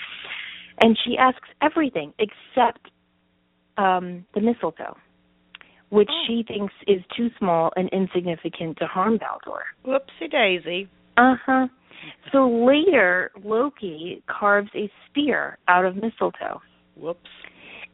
[0.80, 2.89] And she asks everything except
[3.78, 4.97] um the mistletoe,
[5.89, 6.24] which oh.
[6.28, 9.63] she thinks is too small and insignificant to harm Baldur.
[9.86, 10.89] Whoopsie daisy.
[11.17, 11.67] Uh huh.
[12.32, 16.61] So later, Loki carves a spear out of mistletoe.
[16.95, 17.30] Whoops.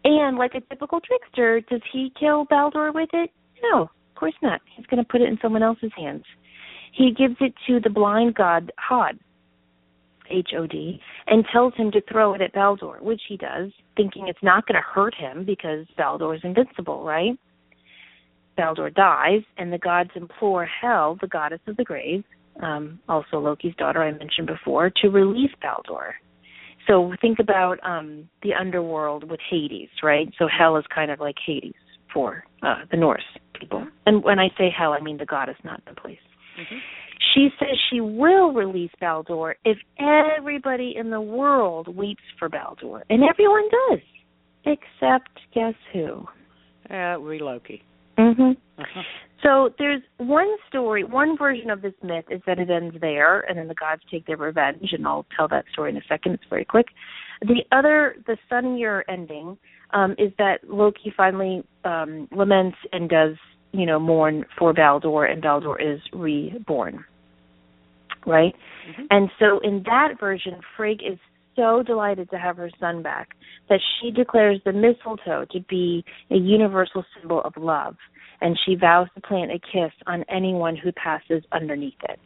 [0.04, 3.32] And like a typical trickster, does he kill Baldur with it?
[3.62, 3.84] No.
[3.84, 4.62] Of course not.
[4.76, 6.24] He's going to put it in someone else's hands.
[6.94, 9.20] He gives it to the blind god Hod,
[10.30, 14.28] H O D, and tells him to throw it at Baldur, which he does, thinking
[14.28, 17.38] it's not going to hurt him because Baldur is invincible, right?
[18.56, 22.24] Baldur dies, and the gods implore Hel, the goddess of the grave,
[22.62, 26.16] um, also Loki's daughter I mentioned before, to release Baldur.
[26.88, 30.28] So think about um, the underworld with Hades, right?
[30.40, 31.74] So Hell is kind of like Hades
[32.14, 33.22] for uh, the Norse
[33.60, 33.86] people.
[34.06, 36.18] And when I say hell, I mean the goddess, not the place.
[36.60, 36.78] Mm-hmm.
[37.34, 43.24] She says she will release Baldur if everybody in the world weeps for Baldur, and
[43.24, 44.00] everyone does,
[44.66, 46.26] except guess who?
[46.94, 47.84] Uh, we Loki.
[48.18, 48.58] Mhm.
[48.78, 49.04] Uh-huh.
[49.44, 53.58] So there's one story, one version of this myth is that it ends there, and
[53.58, 56.34] then the gods take their revenge, and I'll tell that story in a second.
[56.34, 56.88] It's very quick.
[57.42, 59.58] The other, the sunnier ending,
[59.92, 63.36] um, is that Loki finally um, laments and does,
[63.72, 67.04] you know, mourn for Baldur, and Baldur is reborn.
[68.26, 68.56] Right?
[68.88, 69.08] Mhm.
[69.12, 71.18] And so in that version, Frigg is
[71.56, 73.36] so delighted to have her son back
[73.70, 77.96] that she declares the mistletoe to be a universal symbol of love,
[78.42, 82.20] and she vows to plant a kiss on anyone who passes underneath it.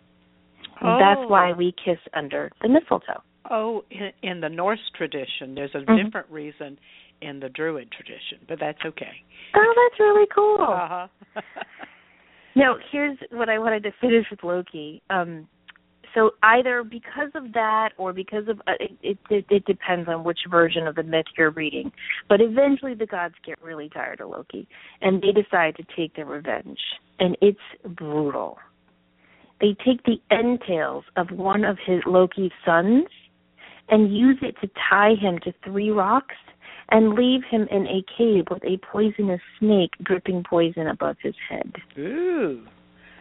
[0.82, 1.28] And That's Oh.
[1.28, 3.22] why we kiss under the mistletoe.
[3.50, 6.06] Oh, in, in the Norse tradition, there's a Mhm.
[6.06, 6.78] different reason
[7.22, 9.12] in the Druid tradition, but that's okay.
[9.56, 10.58] Oh, that's really cool.
[10.60, 11.08] Uh-huh.
[12.56, 15.02] Now, here's what I wanted to finish with Loki.
[15.10, 15.48] Um,
[16.14, 20.40] so either because of that or because of uh, it, it, it, depends on which
[20.50, 21.92] version of the myth you're reading.
[22.28, 24.68] But eventually, the gods get really tired of Loki,
[25.00, 26.80] and they decide to take their revenge,
[27.20, 27.60] and it's
[27.96, 28.58] brutal.
[29.62, 33.06] They take the entails of one of his Loki's sons
[33.88, 36.36] and use it to tie him to three rocks
[36.92, 41.72] and leave him in a cave with a poisonous snake dripping poison above his head.
[41.98, 42.64] Ooh.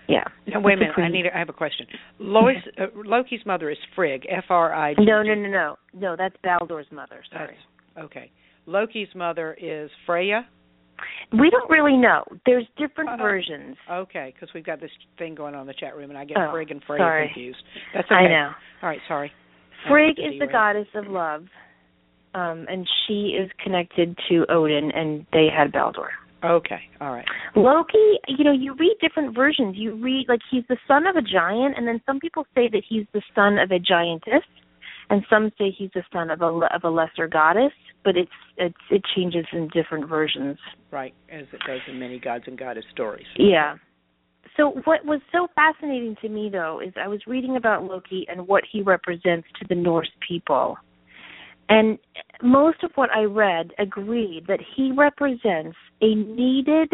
[0.08, 0.24] Yeah.
[0.48, 0.94] Now wait a minute.
[0.98, 1.26] I need.
[1.26, 1.86] A, I have a question.
[2.18, 4.26] Lois, uh, Loki's mother is Frigg.
[4.28, 5.04] F R I G.
[5.04, 5.76] No, no, no, no.
[5.94, 7.22] No, that's Baldur's mother.
[7.32, 7.56] Sorry.
[7.94, 8.30] That's okay.
[8.66, 10.46] Loki's mother is Freya.
[11.32, 12.24] We don't really know.
[12.44, 13.22] There's different Uh-huh.
[13.22, 13.76] versions.
[13.90, 16.36] Okay, because we've got this thing going on in the chat room, and I get
[16.36, 17.26] Oh, Frigg and Freya sorry.
[17.28, 17.62] confused.
[17.94, 18.16] That's okay.
[18.16, 18.50] I know.
[18.82, 19.32] All right, sorry.
[19.88, 21.46] Frigg is the goddess of love,
[22.34, 26.10] um, and she is connected to Odin, and they had Baldur.
[26.42, 27.26] Okay, all right.
[27.54, 29.76] Loki, you know, you read different versions.
[29.76, 32.82] You read like he's the son of a giant, and then some people say that
[32.88, 34.44] he's the son of a giantess,
[35.10, 37.72] and some say he's the son of a of a lesser goddess.
[38.04, 40.56] But it's it's it changes in different versions.
[40.90, 43.26] Right, as it does in many gods and goddess stories.
[43.36, 43.76] Yeah.
[44.56, 48.48] So what was so fascinating to me though is I was reading about Loki and
[48.48, 50.78] what he represents to the Norse people.
[51.70, 51.98] And
[52.42, 56.92] most of what I read agreed that he represents a needed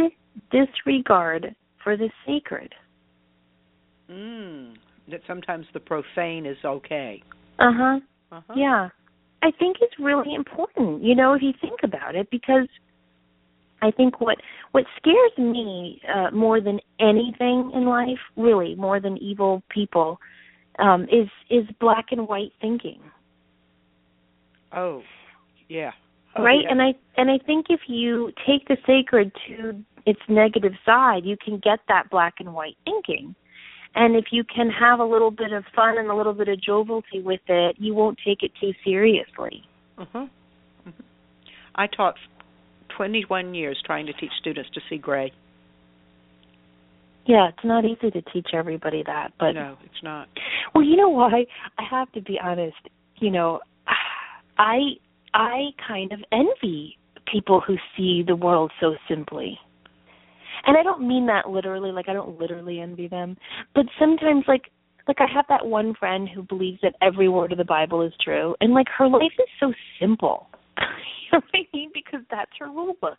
[0.52, 2.72] disregard for the sacred.
[4.10, 4.74] Mm,
[5.10, 7.22] that sometimes the profane is okay.
[7.58, 8.00] Uh-huh.
[8.30, 8.54] Uh-huh.
[8.54, 8.88] Yeah.
[9.42, 12.68] I think it's really important, you know, if you think about it because
[13.80, 14.38] I think what
[14.72, 20.18] what scares me uh more than anything in life, really, more than evil people,
[20.78, 23.00] um is is black and white thinking.
[24.76, 25.02] Oh,
[25.68, 25.90] yeah.
[26.36, 26.60] Oh, right?
[26.62, 26.70] yeah.
[26.70, 31.36] And I and I think if you take the sacred to its negative side, you
[31.42, 33.34] can get that black and white thinking.
[33.94, 36.58] And if you can have a little bit of fun and a little bit of
[36.60, 39.64] jovialty with it, you won't take it too seriously.
[39.98, 40.28] Mhm.
[41.74, 42.16] I taught
[42.90, 45.32] 21 years trying to teach students to see gray.
[47.26, 50.28] Yeah, it's not easy to teach everybody that, but no, it's not.
[50.74, 51.46] well, you know why?
[51.78, 52.76] I have to be honest.
[53.16, 53.60] You know,
[54.58, 54.78] I
[55.34, 56.98] I kind of envy
[57.30, 59.58] people who see the world so simply.
[60.64, 63.36] And I don't mean that literally, like I don't literally envy them,
[63.74, 64.70] but sometimes like
[65.06, 68.12] like I have that one friend who believes that every word of the Bible is
[68.22, 70.48] true and like her life is so simple.
[70.78, 71.90] you know what I mean?
[71.94, 73.18] Because that's her rule book.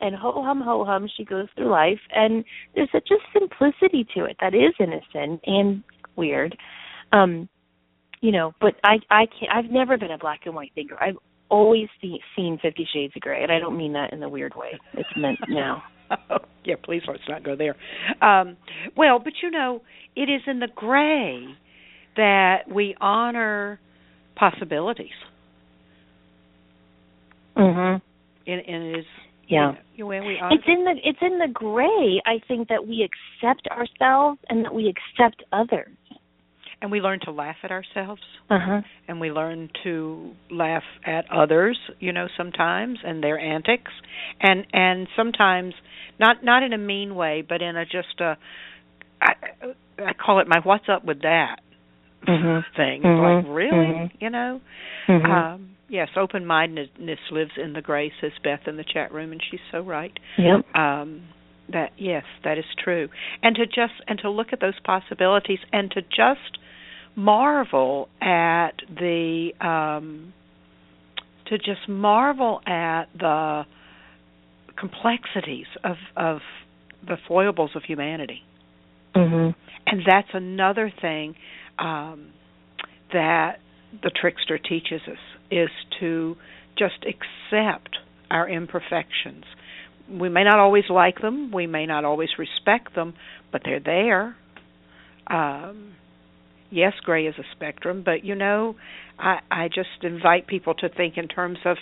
[0.00, 2.42] And ho hum ho hum she goes through life and
[2.74, 5.82] there's such a simplicity to it that is innocent and
[6.16, 6.56] weird.
[7.12, 7.48] Um
[8.20, 10.96] you know, but I I can't I've never been a black and white thinker.
[11.02, 11.16] I've
[11.48, 14.54] always see, seen 50 shades of gray and I don't mean that in the weird
[14.54, 14.78] way.
[14.94, 15.82] It's meant now.
[16.30, 17.74] oh, yeah, please let's not go there.
[18.22, 18.56] Um,
[18.96, 19.82] well, but you know,
[20.14, 21.46] it is in the gray
[22.16, 23.80] that we honor
[24.36, 25.10] possibilities.
[27.56, 28.00] Mhm.
[28.46, 29.04] And, and it is
[29.48, 29.74] Yeah.
[29.94, 32.20] you know, when we honor It's in the it's in the gray.
[32.26, 35.88] I think that we accept ourselves and that we accept others.
[36.82, 38.80] And we learn to laugh at ourselves Uh huh.
[39.08, 43.92] and we learn to laugh at others you know sometimes and their antics
[44.40, 45.74] and and sometimes
[46.18, 48.36] not not in a mean way but in a just a
[49.20, 49.32] i
[49.98, 51.60] i call it my what's up with that
[52.26, 52.64] Mhm.
[52.76, 53.22] thing Mhm.
[53.38, 54.10] like really Mhm.
[54.20, 54.60] you know
[55.08, 55.24] Mhm.
[55.24, 59.42] um yes open mindedness lives in the gray says beth in the chat room and
[59.42, 60.64] she's so right yep.
[60.76, 61.22] um
[61.70, 63.08] that yes that is true
[63.42, 66.58] and to just and to look at those possibilities and to just
[67.16, 70.32] marvel at the um
[71.46, 73.64] to just marvel at the
[74.78, 76.38] complexities of of
[77.06, 78.42] the foibles of humanity
[79.14, 79.54] Mhm.
[79.86, 81.34] And that's another thing
[81.78, 82.28] um,
[83.12, 83.58] that
[84.02, 85.18] the trickster teaches us
[85.50, 86.36] is to
[86.78, 87.96] just accept
[88.30, 89.44] our imperfections.
[90.08, 93.14] We may not always like them, we may not always respect them,
[93.50, 94.36] but they're there.
[95.26, 95.92] Um,
[96.70, 98.76] yes, gray is a spectrum, but you know,
[99.18, 101.76] I, I just invite people to think in terms of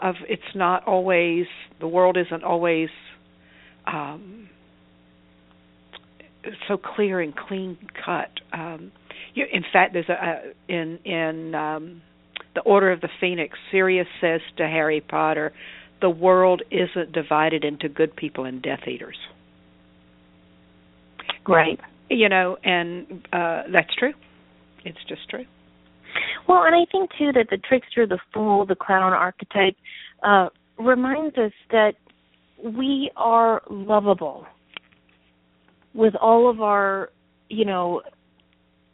[0.00, 1.46] of it's not always
[1.80, 2.88] the world isn't always
[3.86, 4.48] um,
[6.68, 8.30] so clear and clean cut.
[8.52, 8.92] Um,
[9.34, 12.02] you, in fact, there's a, a in in um,
[12.54, 13.58] the Order of the Phoenix.
[13.70, 15.52] Sirius says to Harry Potter,
[16.00, 19.18] "The world isn't divided into good people and Death Eaters."
[21.46, 21.78] Right.
[22.10, 24.12] You know, and uh, that's true.
[24.84, 25.44] It's just true.
[26.48, 29.76] Well, and I think too that the trickster, the fool, the clown archetype
[30.22, 31.94] uh, reminds us that
[32.62, 34.46] we are lovable
[35.94, 37.10] with all of our,
[37.48, 38.02] you know,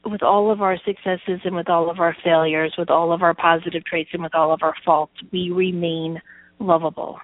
[0.04, 3.34] with all of our successes and with all of our failures, with all of our
[3.34, 6.20] positive traits and with all of our faults, we remain
[6.58, 7.18] lovable.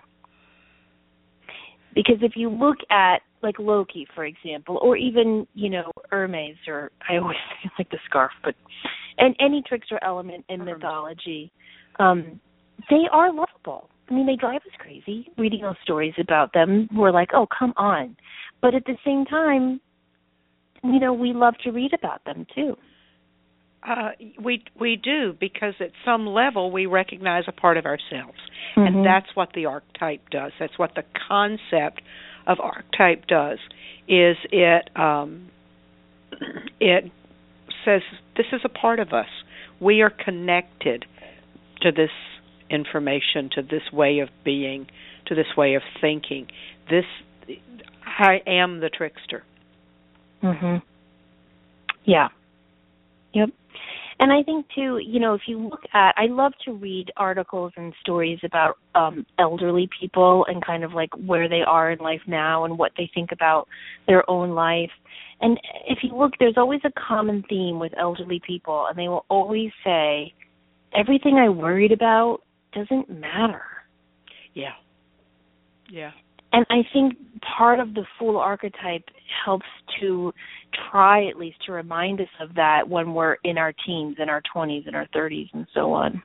[1.94, 6.90] Because if you look at like Loki, for example, or even you know Hermes, or
[7.08, 7.36] I always
[7.78, 8.54] like the scarf, but
[9.18, 11.50] and any trickster element in mythology,
[11.98, 12.40] um,
[12.90, 13.88] they are lovable.
[14.10, 16.88] I mean, they drive us crazy reading those stories about them.
[16.94, 18.16] We're like, oh, come on.
[18.60, 19.80] But at the same time,
[20.84, 22.76] you know, we love to read about them too.
[23.88, 24.10] Uh,
[24.42, 28.38] we we do because at some level we recognize a part of ourselves,
[28.76, 28.80] mm-hmm.
[28.80, 30.50] and that's what the archetype does.
[30.58, 32.02] That's what the concept
[32.46, 33.58] of archetype does.
[34.08, 35.48] Is it um,
[36.80, 37.10] it
[37.84, 38.02] says
[38.36, 39.28] this is a part of us.
[39.80, 41.04] We are connected
[41.82, 42.10] to this
[42.70, 44.86] information, to this way of being,
[45.26, 46.48] to this way of thinking.
[46.90, 47.04] This
[48.04, 49.44] I am the trickster.
[50.42, 50.82] Mhm.
[52.04, 52.28] Yeah.
[53.34, 53.50] Yep.
[54.18, 57.72] And I think too, you know, if you look at I love to read articles
[57.76, 62.22] and stories about um elderly people and kind of like where they are in life
[62.26, 63.68] now and what they think about
[64.06, 64.90] their own life.
[65.40, 69.26] And if you look there's always a common theme with elderly people and they will
[69.28, 70.32] always say
[70.94, 72.40] everything I worried about
[72.72, 73.62] doesn't matter.
[74.54, 74.74] Yeah.
[75.90, 76.12] Yeah.
[76.56, 77.18] And I think
[77.58, 79.04] part of the fool archetype
[79.44, 79.66] helps
[80.00, 80.32] to
[80.90, 84.40] try at least to remind us of that when we're in our teens, in our
[84.56, 86.22] 20s, in our 30s, and so on.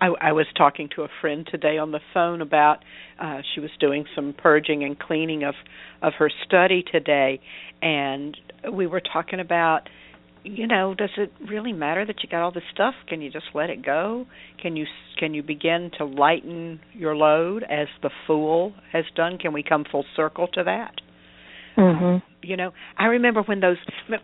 [0.00, 2.78] I, I was talking to a friend today on the phone about
[3.20, 5.54] uh she was doing some purging and cleaning of
[6.02, 7.40] of her study today
[7.80, 8.36] and
[8.72, 9.88] we were talking about
[10.42, 12.94] you know does it really matter that you got all this stuff?
[13.08, 14.26] Can you just let it go?
[14.60, 14.86] Can you
[15.18, 19.38] can you begin to lighten your load as the fool has done?
[19.38, 20.94] Can we come full circle to that?
[21.76, 23.76] Mhm you know i remember when those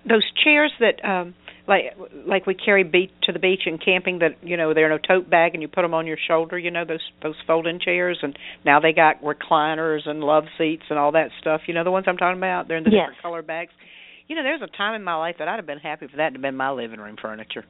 [0.09, 1.35] those chairs that um
[1.69, 1.97] like
[2.27, 5.07] like we carry beach to the beach and camping that you know they're in a
[5.07, 8.19] tote bag and you put them on your shoulder you know those those folding chairs
[8.23, 11.63] and now they got recliners and love seats and all that stuff.
[11.67, 12.69] You know the ones i'm talking about?
[12.69, 13.09] They're in the yes.
[13.09, 13.73] different color bags
[14.29, 16.31] you know there's a time in my life that i'd have been happy for that
[16.31, 17.65] to have been my living room furniture.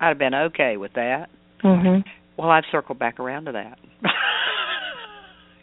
[0.00, 1.28] I'd have been okay with that.
[1.62, 2.04] Mhm
[2.38, 3.78] well i've circled back around to that.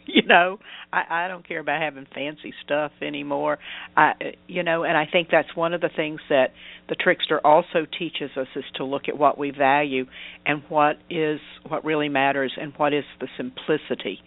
[0.06, 0.58] You know
[0.92, 3.58] i i don't care about having fancy stuff anymore.
[3.96, 4.12] I
[4.46, 6.48] you know and i think that's one of the things that
[6.88, 10.04] the trickster also teaches us is to look at what we value
[10.44, 14.18] and what is what really matters and what is the simplicity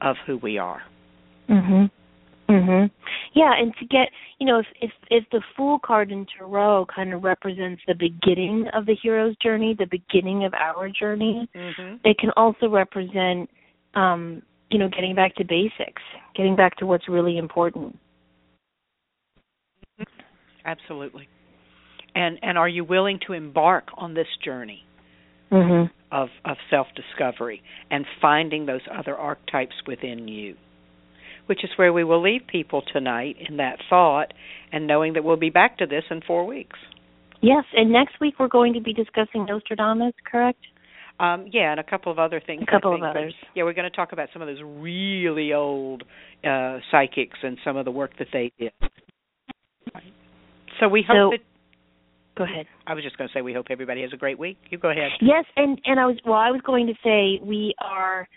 [0.00, 0.82] of who we are.
[1.48, 1.90] Mhm
[2.48, 2.90] mhm
[3.34, 7.12] yeah and to get you know if if if the fool card in tarot kind
[7.12, 11.96] of represents the beginning of the hero's journey the beginning of our journey mm-hmm.
[12.04, 13.48] it can also represent
[13.94, 16.02] um you know getting back to basics
[16.38, 17.98] getting back to what's really important.
[20.64, 21.28] Absolutely.
[22.14, 24.84] And and are you willing to embark on this journey
[25.50, 30.54] mhm of of self discovery and finding those other archetypes within you
[31.48, 34.32] which is where we will leave people tonight in that thought
[34.72, 36.78] and knowing that we'll be back to this in 4 weeks
[37.40, 40.60] yes and next week we're going to be discussing nostradamus correct
[41.20, 42.62] um, yeah, and a couple of other things.
[42.62, 43.34] A couple of others.
[43.54, 46.04] Yeah, we're going to talk about some of those really old
[46.44, 48.70] uh, psychics and some of the work that they did.
[50.80, 51.40] So we hope so, that.
[52.36, 52.66] Go ahead.
[52.86, 54.58] I was just going to say we hope everybody has a great week.
[54.70, 55.10] You go ahead.
[55.20, 56.34] Yes, and and I was well.
[56.34, 58.28] I was going to say we are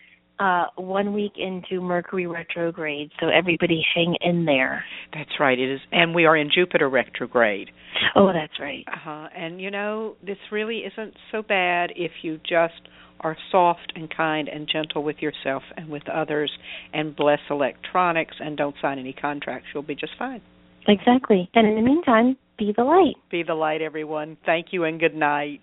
[0.42, 4.84] uh one week into Mercury retrograde, so everybody hang in there.
[5.14, 5.58] That's right.
[5.58, 7.70] It is, and we are in Jupiter retrograde.
[8.16, 8.84] Oh, that's right.
[8.88, 9.28] Uh-huh.
[9.36, 12.88] And you know, this really isn't so bad if you just
[13.22, 16.52] are soft and kind and gentle with yourself and with others
[16.94, 19.68] and bless electronics and don't sign any contracts.
[19.74, 20.42] You'll be just fine.
[20.88, 21.50] Exactly.
[21.54, 23.16] And in the meantime, be the light.
[23.30, 24.38] Be the light, everyone.
[24.46, 25.62] Thank you and good night.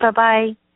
[0.00, 0.69] Bye bye.